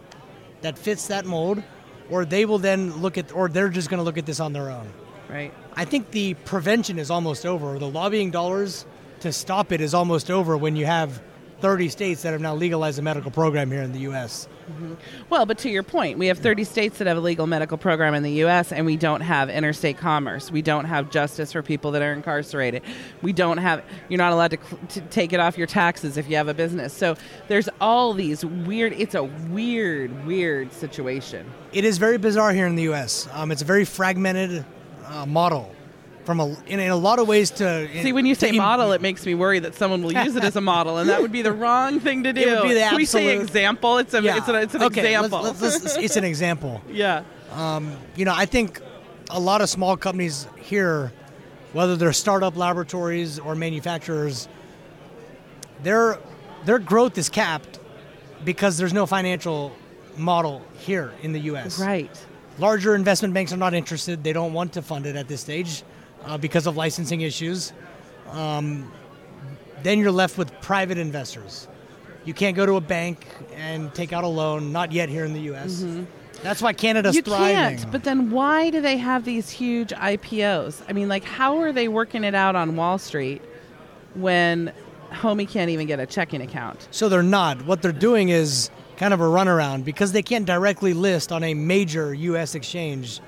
that 0.62 0.78
fits 0.78 1.08
that 1.08 1.26
mold 1.26 1.64
or 2.12 2.26
they 2.26 2.46
will 2.46 2.60
then 2.60 3.02
look 3.02 3.18
at 3.18 3.34
or 3.34 3.50
they're 3.50 3.70
just 3.70 3.90
going 3.90 3.98
to 3.98 4.04
look 4.04 4.20
at 4.20 4.28
this 4.28 4.40
on 4.40 4.54
their 4.54 4.70
own. 4.70 4.88
Right. 5.28 5.52
I 5.74 5.84
think 5.84 6.12
the 6.12 6.36
prevention 6.36 7.00
is 7.00 7.10
almost 7.10 7.44
over. 7.44 7.80
The 7.80 7.90
lobbying 7.90 8.30
dollars 8.30 8.86
to 9.22 9.34
stop 9.34 9.72
it 9.72 9.82
is 9.82 9.96
almost 9.96 10.30
over 10.30 10.56
when 10.58 10.76
you 10.76 10.86
have 10.86 11.24
30 11.62 11.90
states 11.90 12.22
that 12.22 12.34
have 12.34 12.42
now 12.42 12.54
legalized 12.54 13.00
a 13.00 13.02
medical 13.02 13.32
program 13.32 13.72
here 13.72 13.82
in 13.82 13.94
the 13.94 14.02
U.S. 14.02 14.48
Well, 15.30 15.45
but 15.45 15.58
to 15.60 15.69
your 15.69 15.84
point, 15.84 16.17
we 16.17 16.28
have 16.28 16.39
30 16.39 16.63
states 16.63 16.97
that 16.97 17.08
have 17.08 17.17
a 17.17 17.21
legal 17.21 17.47
medical 17.47 17.78
program 17.78 18.13
in 18.13 18.23
the 18.23 18.32
U.S., 18.32 18.71
and 18.71 18.86
we 18.86 18.97
don't 18.97 19.21
have 19.21 19.49
interstate 19.49 19.97
commerce. 19.97 20.51
We 20.51 20.62
don't 20.62 20.86
have 20.86 21.12
justice 21.12 21.51
for 21.51 21.62
people 21.62 21.91
that 21.91 22.01
are 22.01 22.13
incarcerated. 22.13 22.84
We 23.21 23.34
don't 23.34 23.58
have, 23.58 23.84
you're 24.10 24.17
not 24.17 24.34
allowed 24.34 24.51
to, 24.51 24.58
to 24.89 25.01
take 25.01 25.34
it 25.34 25.39
off 25.39 25.58
your 25.58 25.67
taxes 25.67 26.17
if 26.17 26.30
you 26.30 26.36
have 26.38 26.47
a 26.47 26.54
business. 26.54 26.93
So 26.93 27.15
there's 27.47 27.69
all 27.80 28.13
these 28.13 28.45
weird, 28.45 28.93
it's 28.93 29.15
a 29.15 29.23
weird, 29.23 30.25
weird 30.25 30.71
situation. 30.73 31.45
It 31.73 31.86
is 31.86 31.97
very 31.97 32.17
bizarre 32.17 32.54
here 32.54 32.67
in 32.67 32.75
the 32.75 32.84
U.S. 32.84 33.28
Um, 33.34 33.51
it's 33.51 33.62
a 33.62 33.65
very 33.65 33.86
fragmented 33.86 34.65
uh, 35.06 35.25
model. 35.25 35.75
From 36.26 36.40
a 36.40 36.48
in, 36.66 36.80
in 36.80 36.90
a 36.92 36.96
lot 36.96 37.20
of 37.20 37.28
ways 37.28 37.52
to 37.52 37.88
See, 38.02 38.12
when 38.12 38.26
you 38.26 38.36
say 38.36 38.52
model, 38.52 38.92
it 38.92 39.02
makes 39.02 39.26
me 39.26 39.36
worry 39.36 39.60
that 39.60 39.76
someone 39.76 40.02
will 40.02 40.12
use 40.12 40.36
it 40.36 40.44
as 40.44 40.56
a 40.56 40.62
model, 40.62 40.98
and 40.98 41.10
that 41.10 41.22
would 41.22 41.32
be 41.32 41.42
the 41.44 41.54
wrong 41.54 42.00
thing 42.00 42.24
to 42.24 42.34
do. 42.34 42.40
would 42.56 42.64
be 42.64 42.74
the 42.74 42.80
Can 42.82 42.96
we 42.96 43.06
say 43.06 43.38
example? 43.40 44.00
It's 44.00 44.14
a 44.14 44.22
yeah. 44.22 44.38
it's, 44.38 44.48
a, 44.50 44.56
it's 44.62 44.76
an 44.76 44.84
okay, 44.84 45.18
let's- 45.18 45.26
example. 45.28 45.42
let's- 45.44 45.62
let's- 45.84 45.98
it's 45.98 46.16
an 46.18 46.24
example. 46.24 46.82
yeah. 46.92 47.24
Um, 47.52 47.96
you 48.16 48.26
know, 48.26 48.34
I 48.36 48.46
think 48.46 48.82
a 49.30 49.40
lot 49.40 49.62
of 49.62 49.70
small 49.70 49.96
companies 49.96 50.48
here, 50.58 51.14
whether 51.74 51.96
they're 51.96 52.12
startup 52.12 52.58
laboratories 52.58 53.40
or 53.40 53.56
manufacturers, 53.56 54.48
their 55.84 56.18
their 56.66 56.80
growth 56.80 57.18
is 57.18 57.30
capped 57.30 57.80
because 58.44 58.78
there's 58.78 58.94
no 58.94 59.06
financial 59.06 59.72
model 60.18 60.64
here 60.80 61.14
in 61.22 61.32
the 61.34 61.40
U.S. 61.42 61.80
Right. 61.80 62.10
Larger 62.58 62.96
investment 62.96 63.34
banks 63.34 63.54
are 63.54 63.58
not 63.58 63.74
interested; 63.74 64.24
they 64.24 64.34
don't 64.34 64.54
want 64.54 64.74
to 64.74 64.82
fund 64.82 65.06
it 65.06 65.16
at 65.16 65.28
this 65.28 65.42
stage 65.42 65.84
uh, 66.26 66.38
because 66.38 66.68
of 66.68 66.76
licensing 66.78 67.22
issues. 67.22 67.74
Um, 68.32 68.92
then 69.84 70.00
you're 70.00 70.12
left 70.12 70.38
with 70.38 70.52
private 70.62 70.98
investors. 70.98 71.68
You 72.26 72.34
can't 72.34 72.56
go 72.56 72.66
to 72.66 72.74
a 72.76 72.82
bank 72.82 73.28
and 73.56 73.94
take 73.94 74.12
out 74.12 74.24
a 74.24 74.28
loan, 74.28 74.72
not 74.72 74.92
yet 74.92 75.10
here 75.10 75.26
in 75.26 75.34
the 75.34 75.42
U.S. 75.42 75.86
That's 76.42 76.62
why 76.62 76.74
Canada's 76.74 77.16
Mm-hmm. 77.16 77.30
you 77.30 77.36
thriving. 77.38 77.78
can't. 77.80 77.92
But 77.92 78.04
then 78.04 78.32
why 78.32 78.72
do 78.72 78.82
they 78.82 78.98
have 78.98 79.26
these 79.26 79.50
huge 79.52 79.90
IPOs? 79.92 80.82
I 80.90 80.94
mean, 80.94 81.08
like, 81.08 81.24
how 81.24 81.60
are 81.60 81.72
they 81.72 81.88
working 81.88 82.24
it 82.24 82.34
out 82.34 82.56
on 82.56 82.76
Wall 82.76 82.98
Street 82.98 83.42
when 84.16 84.74
Homie 85.12 85.48
can't 85.48 85.70
even 85.70 85.86
get 85.88 86.00
a 86.00 86.06
checking 86.08 86.42
account? 86.42 86.88
So 86.92 87.08
they're 87.10 87.22
not. 87.24 87.64
What 87.66 87.82
they're 87.84 87.92
doing 87.92 88.30
is 88.30 88.72
kind 88.98 89.14
of 89.14 89.22
a 89.22 89.26
runaround 89.26 89.86
because 89.86 90.12
they 90.12 90.24
can't 90.24 90.46
directly 90.46 90.94
list 90.94 91.32
on 91.32 91.44
a 91.44 91.54
major 91.54 92.14
U.S. 92.14 92.56
exchange. 92.56 93.20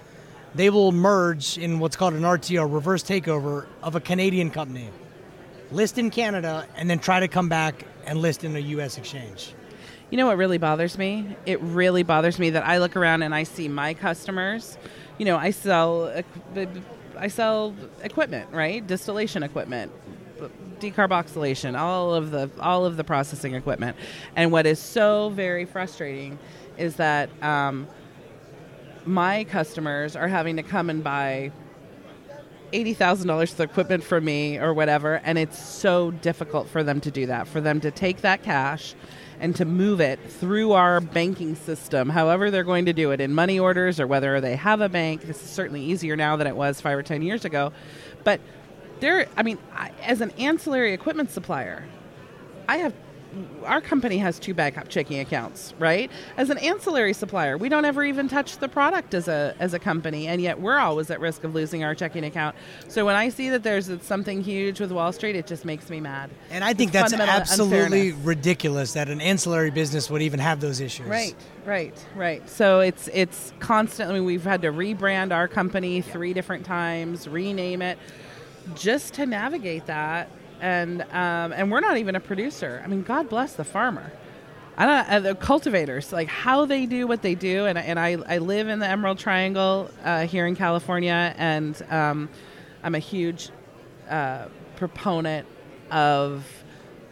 They 0.57 0.71
will 0.71 0.91
merge 0.91 1.59
in 1.59 1.77
what's 1.77 1.95
called 1.95 2.15
an 2.15 2.23
RTO, 2.23 2.73
reverse 2.73 3.03
takeover, 3.03 3.67
of 3.83 3.95
a 3.95 3.99
Canadian 3.99 4.49
company, 4.49 4.89
list 5.71 5.99
in 5.99 6.09
Canada, 6.09 6.65
and 6.75 6.89
then 6.89 6.97
try 6.97 7.19
to 7.19 7.27
come 7.27 7.47
back 7.47 7.85
and 8.07 8.19
list 8.19 8.43
in 8.43 8.55
a 8.55 8.59
U.S. 8.59 8.97
exchange. 8.97 9.53
You 10.09 10.17
know 10.17 10.25
what 10.25 10.37
really 10.37 10.57
bothers 10.57 10.97
me? 10.97 11.35
It 11.45 11.61
really 11.61 12.01
bothers 12.01 12.39
me 12.39 12.49
that 12.49 12.65
I 12.65 12.79
look 12.79 12.95
around 12.95 13.21
and 13.21 13.35
I 13.35 13.43
see 13.43 13.67
my 13.67 13.93
customers. 13.93 14.79
You 15.19 15.25
know, 15.25 15.37
I 15.37 15.51
sell 15.51 16.23
I 17.15 17.27
sell 17.27 17.75
equipment, 18.01 18.51
right? 18.51 18.85
Distillation 18.85 19.43
equipment, 19.43 19.91
decarboxylation, 20.79 21.77
all 21.77 22.15
of 22.15 22.31
the 22.31 22.49
all 22.59 22.83
of 22.83 22.97
the 22.97 23.03
processing 23.03 23.53
equipment. 23.53 23.95
And 24.35 24.51
what 24.51 24.65
is 24.65 24.79
so 24.79 25.29
very 25.29 25.65
frustrating 25.65 26.39
is 26.79 26.95
that 26.95 27.29
um, 27.43 27.87
my 29.07 29.43
customers 29.45 30.15
are 30.15 30.27
having 30.27 30.57
to 30.57 30.63
come 30.63 30.89
and 30.89 31.03
buy 31.03 31.51
eighty 32.73 32.93
thousand 32.93 33.27
dollars 33.27 33.53
of 33.53 33.61
equipment 33.61 34.03
from 34.03 34.25
me 34.25 34.57
or 34.57 34.73
whatever, 34.73 35.21
and 35.23 35.37
it's 35.37 35.57
so 35.57 36.11
difficult 36.11 36.67
for 36.67 36.83
them 36.83 36.99
to 37.01 37.11
do 37.11 37.25
that. 37.27 37.47
For 37.47 37.61
them 37.61 37.79
to 37.81 37.91
take 37.91 38.21
that 38.21 38.43
cash 38.43 38.93
and 39.39 39.55
to 39.55 39.65
move 39.65 40.01
it 40.01 40.19
through 40.29 40.73
our 40.73 40.99
banking 40.99 41.55
system, 41.55 42.09
however 42.09 42.51
they're 42.51 42.63
going 42.63 42.85
to 42.85 42.93
do 42.93 43.11
it 43.11 43.21
in 43.21 43.33
money 43.33 43.59
orders 43.59 43.99
or 43.99 44.07
whether 44.07 44.41
they 44.41 44.55
have 44.55 44.81
a 44.81 44.89
bank. 44.89 45.21
This 45.21 45.41
is 45.41 45.49
certainly 45.49 45.83
easier 45.83 46.15
now 46.15 46.35
than 46.35 46.47
it 46.47 46.55
was 46.55 46.81
five 46.81 46.97
or 46.97 47.03
ten 47.03 47.21
years 47.21 47.45
ago, 47.45 47.71
but 48.23 48.41
there. 48.99 49.27
I 49.37 49.43
mean, 49.43 49.59
I, 49.73 49.91
as 50.03 50.21
an 50.21 50.31
ancillary 50.31 50.93
equipment 50.93 51.31
supplier, 51.31 51.85
I 52.67 52.77
have 52.77 52.93
our 53.65 53.81
company 53.81 54.17
has 54.17 54.39
two 54.39 54.53
backup 54.53 54.87
checking 54.89 55.19
accounts, 55.19 55.73
right? 55.79 56.11
As 56.37 56.49
an 56.49 56.57
ancillary 56.59 57.13
supplier, 57.13 57.57
we 57.57 57.69
don't 57.69 57.85
ever 57.85 58.03
even 58.03 58.27
touch 58.27 58.57
the 58.57 58.67
product 58.67 59.13
as 59.13 59.27
a 59.27 59.55
as 59.59 59.73
a 59.73 59.79
company, 59.79 60.27
and 60.27 60.41
yet 60.41 60.59
we're 60.59 60.77
always 60.77 61.09
at 61.11 61.19
risk 61.19 61.43
of 61.43 61.53
losing 61.53 61.83
our 61.83 61.95
checking 61.95 62.23
account. 62.23 62.55
So 62.87 63.05
when 63.05 63.15
I 63.15 63.29
see 63.29 63.49
that 63.49 63.63
there's 63.63 63.89
something 64.01 64.41
huge 64.41 64.79
with 64.79 64.91
Wall 64.91 65.11
Street, 65.11 65.35
it 65.35 65.47
just 65.47 65.65
makes 65.65 65.89
me 65.89 65.99
mad. 65.99 66.29
And 66.49 66.63
I 66.63 66.73
think 66.73 66.93
It's 66.93 67.11
that's 67.11 67.13
absolutely 67.13 68.09
unfairness. 68.09 68.25
ridiculous 68.25 68.93
that 68.93 69.09
an 69.09 69.21
ancillary 69.21 69.71
business 69.71 70.09
would 70.09 70.21
even 70.21 70.39
have 70.39 70.59
those 70.59 70.79
issues. 70.79 71.07
Right, 71.07 71.35
right, 71.65 72.05
right. 72.15 72.47
So 72.49 72.79
it's 72.79 73.09
it's 73.13 73.53
constantly 73.59 74.21
we've 74.21 74.43
had 74.43 74.61
to 74.63 74.71
rebrand 74.71 75.31
our 75.33 75.47
company 75.47 76.01
three 76.01 76.33
different 76.33 76.65
times, 76.65 77.27
rename 77.27 77.81
it, 77.81 77.97
just 78.75 79.13
to 79.15 79.25
navigate 79.25 79.85
that. 79.87 80.29
And 80.61 81.01
um, 81.01 81.53
and 81.53 81.71
we're 81.71 81.79
not 81.79 81.97
even 81.97 82.15
a 82.15 82.19
producer. 82.19 82.81
I 82.83 82.87
mean, 82.87 83.03
God 83.03 83.29
bless 83.29 83.53
the 83.53 83.63
farmer. 83.63 84.11
I 84.77 84.85
don't 84.85 85.09
uh, 85.09 85.19
the 85.19 85.35
cultivators 85.35 86.13
like 86.13 86.27
how 86.27 86.65
they 86.65 86.85
do 86.85 87.07
what 87.07 87.21
they 87.21 87.35
do. 87.35 87.65
And 87.65 87.77
and 87.77 87.99
I 87.99 88.17
I 88.27 88.37
live 88.39 88.67
in 88.67 88.79
the 88.79 88.87
Emerald 88.87 89.19
Triangle 89.19 89.89
uh, 90.03 90.25
here 90.25 90.45
in 90.47 90.55
California, 90.55 91.33
and 91.37 91.79
um, 91.89 92.29
I'm 92.83 92.95
a 92.95 92.99
huge 92.99 93.49
uh, 94.09 94.45
proponent 94.75 95.47
of 95.91 96.45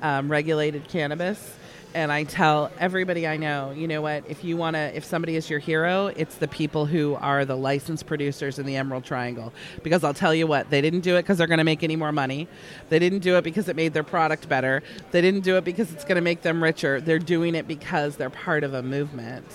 um, 0.02 0.30
regulated 0.30 0.88
cannabis. 0.88 1.56
And 1.96 2.12
I 2.12 2.26
tell 2.26 2.72
everybody 2.78 3.26
I 3.26 3.38
know, 3.38 3.72
you 3.72 3.88
know 3.88 4.02
what? 4.02 4.26
If 4.28 4.44
you 4.44 4.58
want 4.58 4.76
to, 4.76 4.96
if 4.96 5.06
somebody 5.06 5.38
is 5.38 5.50
your 5.50 5.60
hero, 5.60 6.08
it's 6.08 6.36
the 6.36 6.48
people 6.50 6.86
who 6.86 7.16
are 7.16 7.46
the 7.46 7.56
licensed 7.56 8.06
producers 8.06 8.60
in 8.60 8.66
the 8.66 8.76
Emerald 8.76 9.06
Triangle. 9.06 9.54
Because 9.82 10.04
I'll 10.04 10.14
tell 10.14 10.36
you 10.36 10.46
what, 10.46 10.70
they 10.70 10.82
didn't 10.82 11.00
do 11.00 11.16
it 11.16 11.22
because 11.22 11.38
they're 11.38 11.48
going 11.48 11.60
to 11.60 11.64
make 11.64 11.84
any 11.84 11.96
more 11.96 12.12
money. 12.12 12.50
They 12.90 13.00
didn't 13.00 13.20
do 13.20 13.38
it 13.38 13.46
because 13.46 13.70
it 13.70 13.78
made 13.78 13.94
their 13.94 14.04
product 14.04 14.50
better. 14.50 14.84
They 15.12 15.22
didn't 15.22 15.46
do 15.46 15.56
it 15.56 15.64
because 15.64 15.94
it's 15.94 16.04
going 16.04 16.18
to 16.18 16.22
make 16.22 16.42
them 16.42 16.62
richer. 16.62 17.00
They're 17.00 17.18
doing 17.18 17.56
it 17.56 17.66
because 17.66 18.18
they're 18.18 18.30
part 18.30 18.66
of 18.66 18.74
a 18.74 18.84
movement 18.84 19.48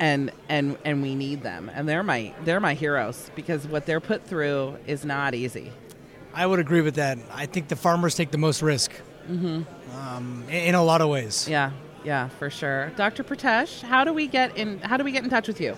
and 0.00 0.32
and 0.48 0.76
and 0.84 1.00
we 1.02 1.14
need 1.14 1.42
them 1.42 1.68
and 1.74 1.88
they're 1.88 2.04
my 2.04 2.32
they're 2.44 2.60
my 2.60 2.74
heroes 2.74 3.32
because 3.34 3.66
what 3.66 3.84
they're 3.84 3.98
put 3.98 4.24
through 4.24 4.76
is 4.86 5.04
not 5.04 5.34
easy 5.34 5.72
I 6.34 6.46
would 6.46 6.60
agree 6.60 6.82
with 6.82 6.94
that. 6.94 7.18
I 7.32 7.46
think 7.46 7.66
the 7.66 7.74
farmers 7.74 8.14
take 8.14 8.30
the 8.30 8.38
most 8.38 8.62
risk. 8.62 8.92
Mm-hmm. 9.28 9.96
Um, 9.98 10.44
in, 10.48 10.74
a 10.74 10.82
lot 10.82 11.00
of 11.00 11.08
ways. 11.10 11.48
yeah 11.48 11.70
yeah 12.04 12.28
for 12.28 12.48
sure 12.48 12.90
dr 12.96 13.22
pritesh 13.24 13.82
how 13.82 14.04
do 14.04 14.12
we 14.12 14.26
get 14.26 14.56
in 14.56 14.78
how 14.80 14.96
do 14.96 15.04
we 15.04 15.12
get 15.12 15.24
in 15.24 15.30
touch 15.30 15.48
with 15.48 15.60
you 15.60 15.76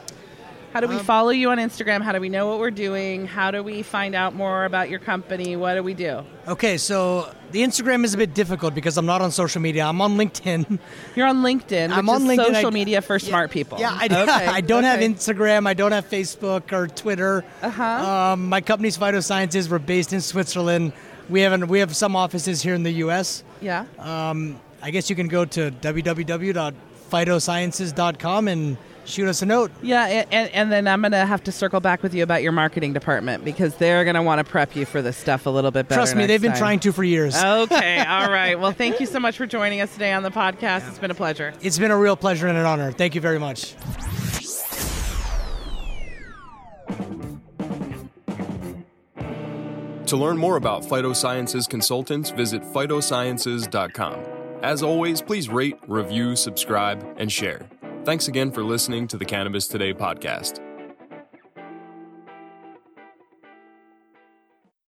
how 0.72 0.80
do 0.80 0.86
we 0.88 0.98
follow 0.98 1.30
you 1.30 1.50
on 1.50 1.58
instagram 1.58 2.00
how 2.02 2.12
do 2.12 2.20
we 2.20 2.28
know 2.28 2.46
what 2.48 2.58
we're 2.58 2.70
doing 2.70 3.26
how 3.26 3.50
do 3.50 3.62
we 3.62 3.82
find 3.82 4.14
out 4.14 4.34
more 4.34 4.64
about 4.64 4.88
your 4.90 4.98
company 5.00 5.56
what 5.56 5.74
do 5.74 5.82
we 5.82 5.94
do 5.94 6.22
Okay, 6.48 6.78
so 6.78 7.28
the 7.52 7.60
Instagram 7.62 8.02
is 8.04 8.14
a 8.14 8.16
bit 8.16 8.32
difficult 8.34 8.74
because 8.74 8.96
I'm 8.96 9.06
not 9.06 9.20
on 9.22 9.30
social 9.30 9.60
media. 9.60 9.84
I'm 9.84 10.00
on 10.00 10.16
LinkedIn. 10.16 10.78
you're 11.14 11.26
on 11.28 11.42
linkedin 11.42 11.90
I'm 11.90 12.08
on 12.08 12.22
LinkedIn. 12.22 12.46
social 12.54 12.68
I- 12.68 12.70
media 12.70 13.00
for 13.02 13.16
Yeah, 13.18 13.28
smart 13.28 13.50
people 13.52 13.78
Yeah, 13.78 13.90
I, 13.92 14.06
okay. 14.06 14.46
I 14.58 14.60
don't 14.60 14.82
have. 14.82 14.98
Instagram. 15.00 15.68
I 15.68 15.74
don't 15.74 15.92
have 15.92 16.08
Facebook 16.10 16.72
or 16.72 16.88
Twitter. 16.88 17.44
Uh-huh. 17.62 17.82
Um, 18.32 18.48
my 18.48 18.60
company's 18.60 18.98
Phytosciences. 18.98 19.68
We're 19.70 19.78
based 19.78 20.12
in 20.12 20.20
Switzerland. 20.20 20.92
We 21.28 21.42
have 21.42 21.52
an, 21.52 21.68
we 21.68 21.78
have 21.80 21.94
some 21.94 22.16
offices 22.16 22.62
here 22.62 22.74
in 22.74 22.82
the 22.82 22.92
U.S. 23.04 23.44
yeah 23.60 23.84
Um, 23.98 24.58
I 24.82 24.90
guess 24.90 25.08
you 25.10 25.14
can 25.14 25.28
go 25.28 25.44
to 25.44 25.70
www.phytosciences.com 25.70 28.48
and 28.48 28.76
shoot 29.10 29.28
us 29.28 29.42
a 29.42 29.46
note. 29.46 29.70
Yeah, 29.82 30.24
and, 30.30 30.50
and 30.50 30.72
then 30.72 30.88
I'm 30.88 31.02
going 31.02 31.12
to 31.12 31.26
have 31.26 31.42
to 31.44 31.52
circle 31.52 31.80
back 31.80 32.02
with 32.02 32.14
you 32.14 32.22
about 32.22 32.42
your 32.42 32.52
marketing 32.52 32.92
department 32.92 33.44
because 33.44 33.76
they're 33.76 34.04
going 34.04 34.14
to 34.14 34.22
want 34.22 34.38
to 34.38 34.50
prep 34.50 34.74
you 34.76 34.84
for 34.84 35.02
this 35.02 35.16
stuff 35.16 35.46
a 35.46 35.50
little 35.50 35.70
bit 35.70 35.88
better. 35.88 35.98
Trust 35.98 36.14
me, 36.14 36.20
next 36.20 36.28
they've 36.28 36.42
been 36.42 36.52
time. 36.52 36.58
trying 36.58 36.80
to 36.80 36.92
for 36.92 37.04
years. 37.04 37.36
Okay, 37.36 37.98
all 38.08 38.30
right. 38.30 38.58
Well, 38.58 38.72
thank 38.72 39.00
you 39.00 39.06
so 39.06 39.20
much 39.20 39.36
for 39.36 39.46
joining 39.46 39.80
us 39.80 39.92
today 39.92 40.12
on 40.12 40.22
the 40.22 40.30
podcast. 40.30 40.88
It's 40.88 40.98
been 40.98 41.10
a 41.10 41.14
pleasure. 41.14 41.52
It's 41.62 41.78
been 41.78 41.90
a 41.90 41.98
real 41.98 42.16
pleasure 42.16 42.46
and 42.46 42.56
an 42.56 42.66
honor. 42.66 42.92
Thank 42.92 43.14
you 43.14 43.20
very 43.20 43.38
much. 43.38 43.74
To 50.06 50.16
learn 50.16 50.38
more 50.38 50.56
about 50.56 50.82
Phytosciences 50.82 51.68
Consultants, 51.68 52.30
visit 52.30 52.62
phytosciences.com. 52.62 54.24
As 54.60 54.82
always, 54.82 55.22
please 55.22 55.48
rate, 55.48 55.78
review, 55.86 56.34
subscribe, 56.34 57.14
and 57.16 57.30
share. 57.30 57.68
Thanks 58.04 58.28
again 58.28 58.50
for 58.50 58.64
listening 58.64 59.06
to 59.08 59.18
the 59.18 59.26
Cannabis 59.26 59.68
Today 59.68 59.92
podcast. 59.92 60.69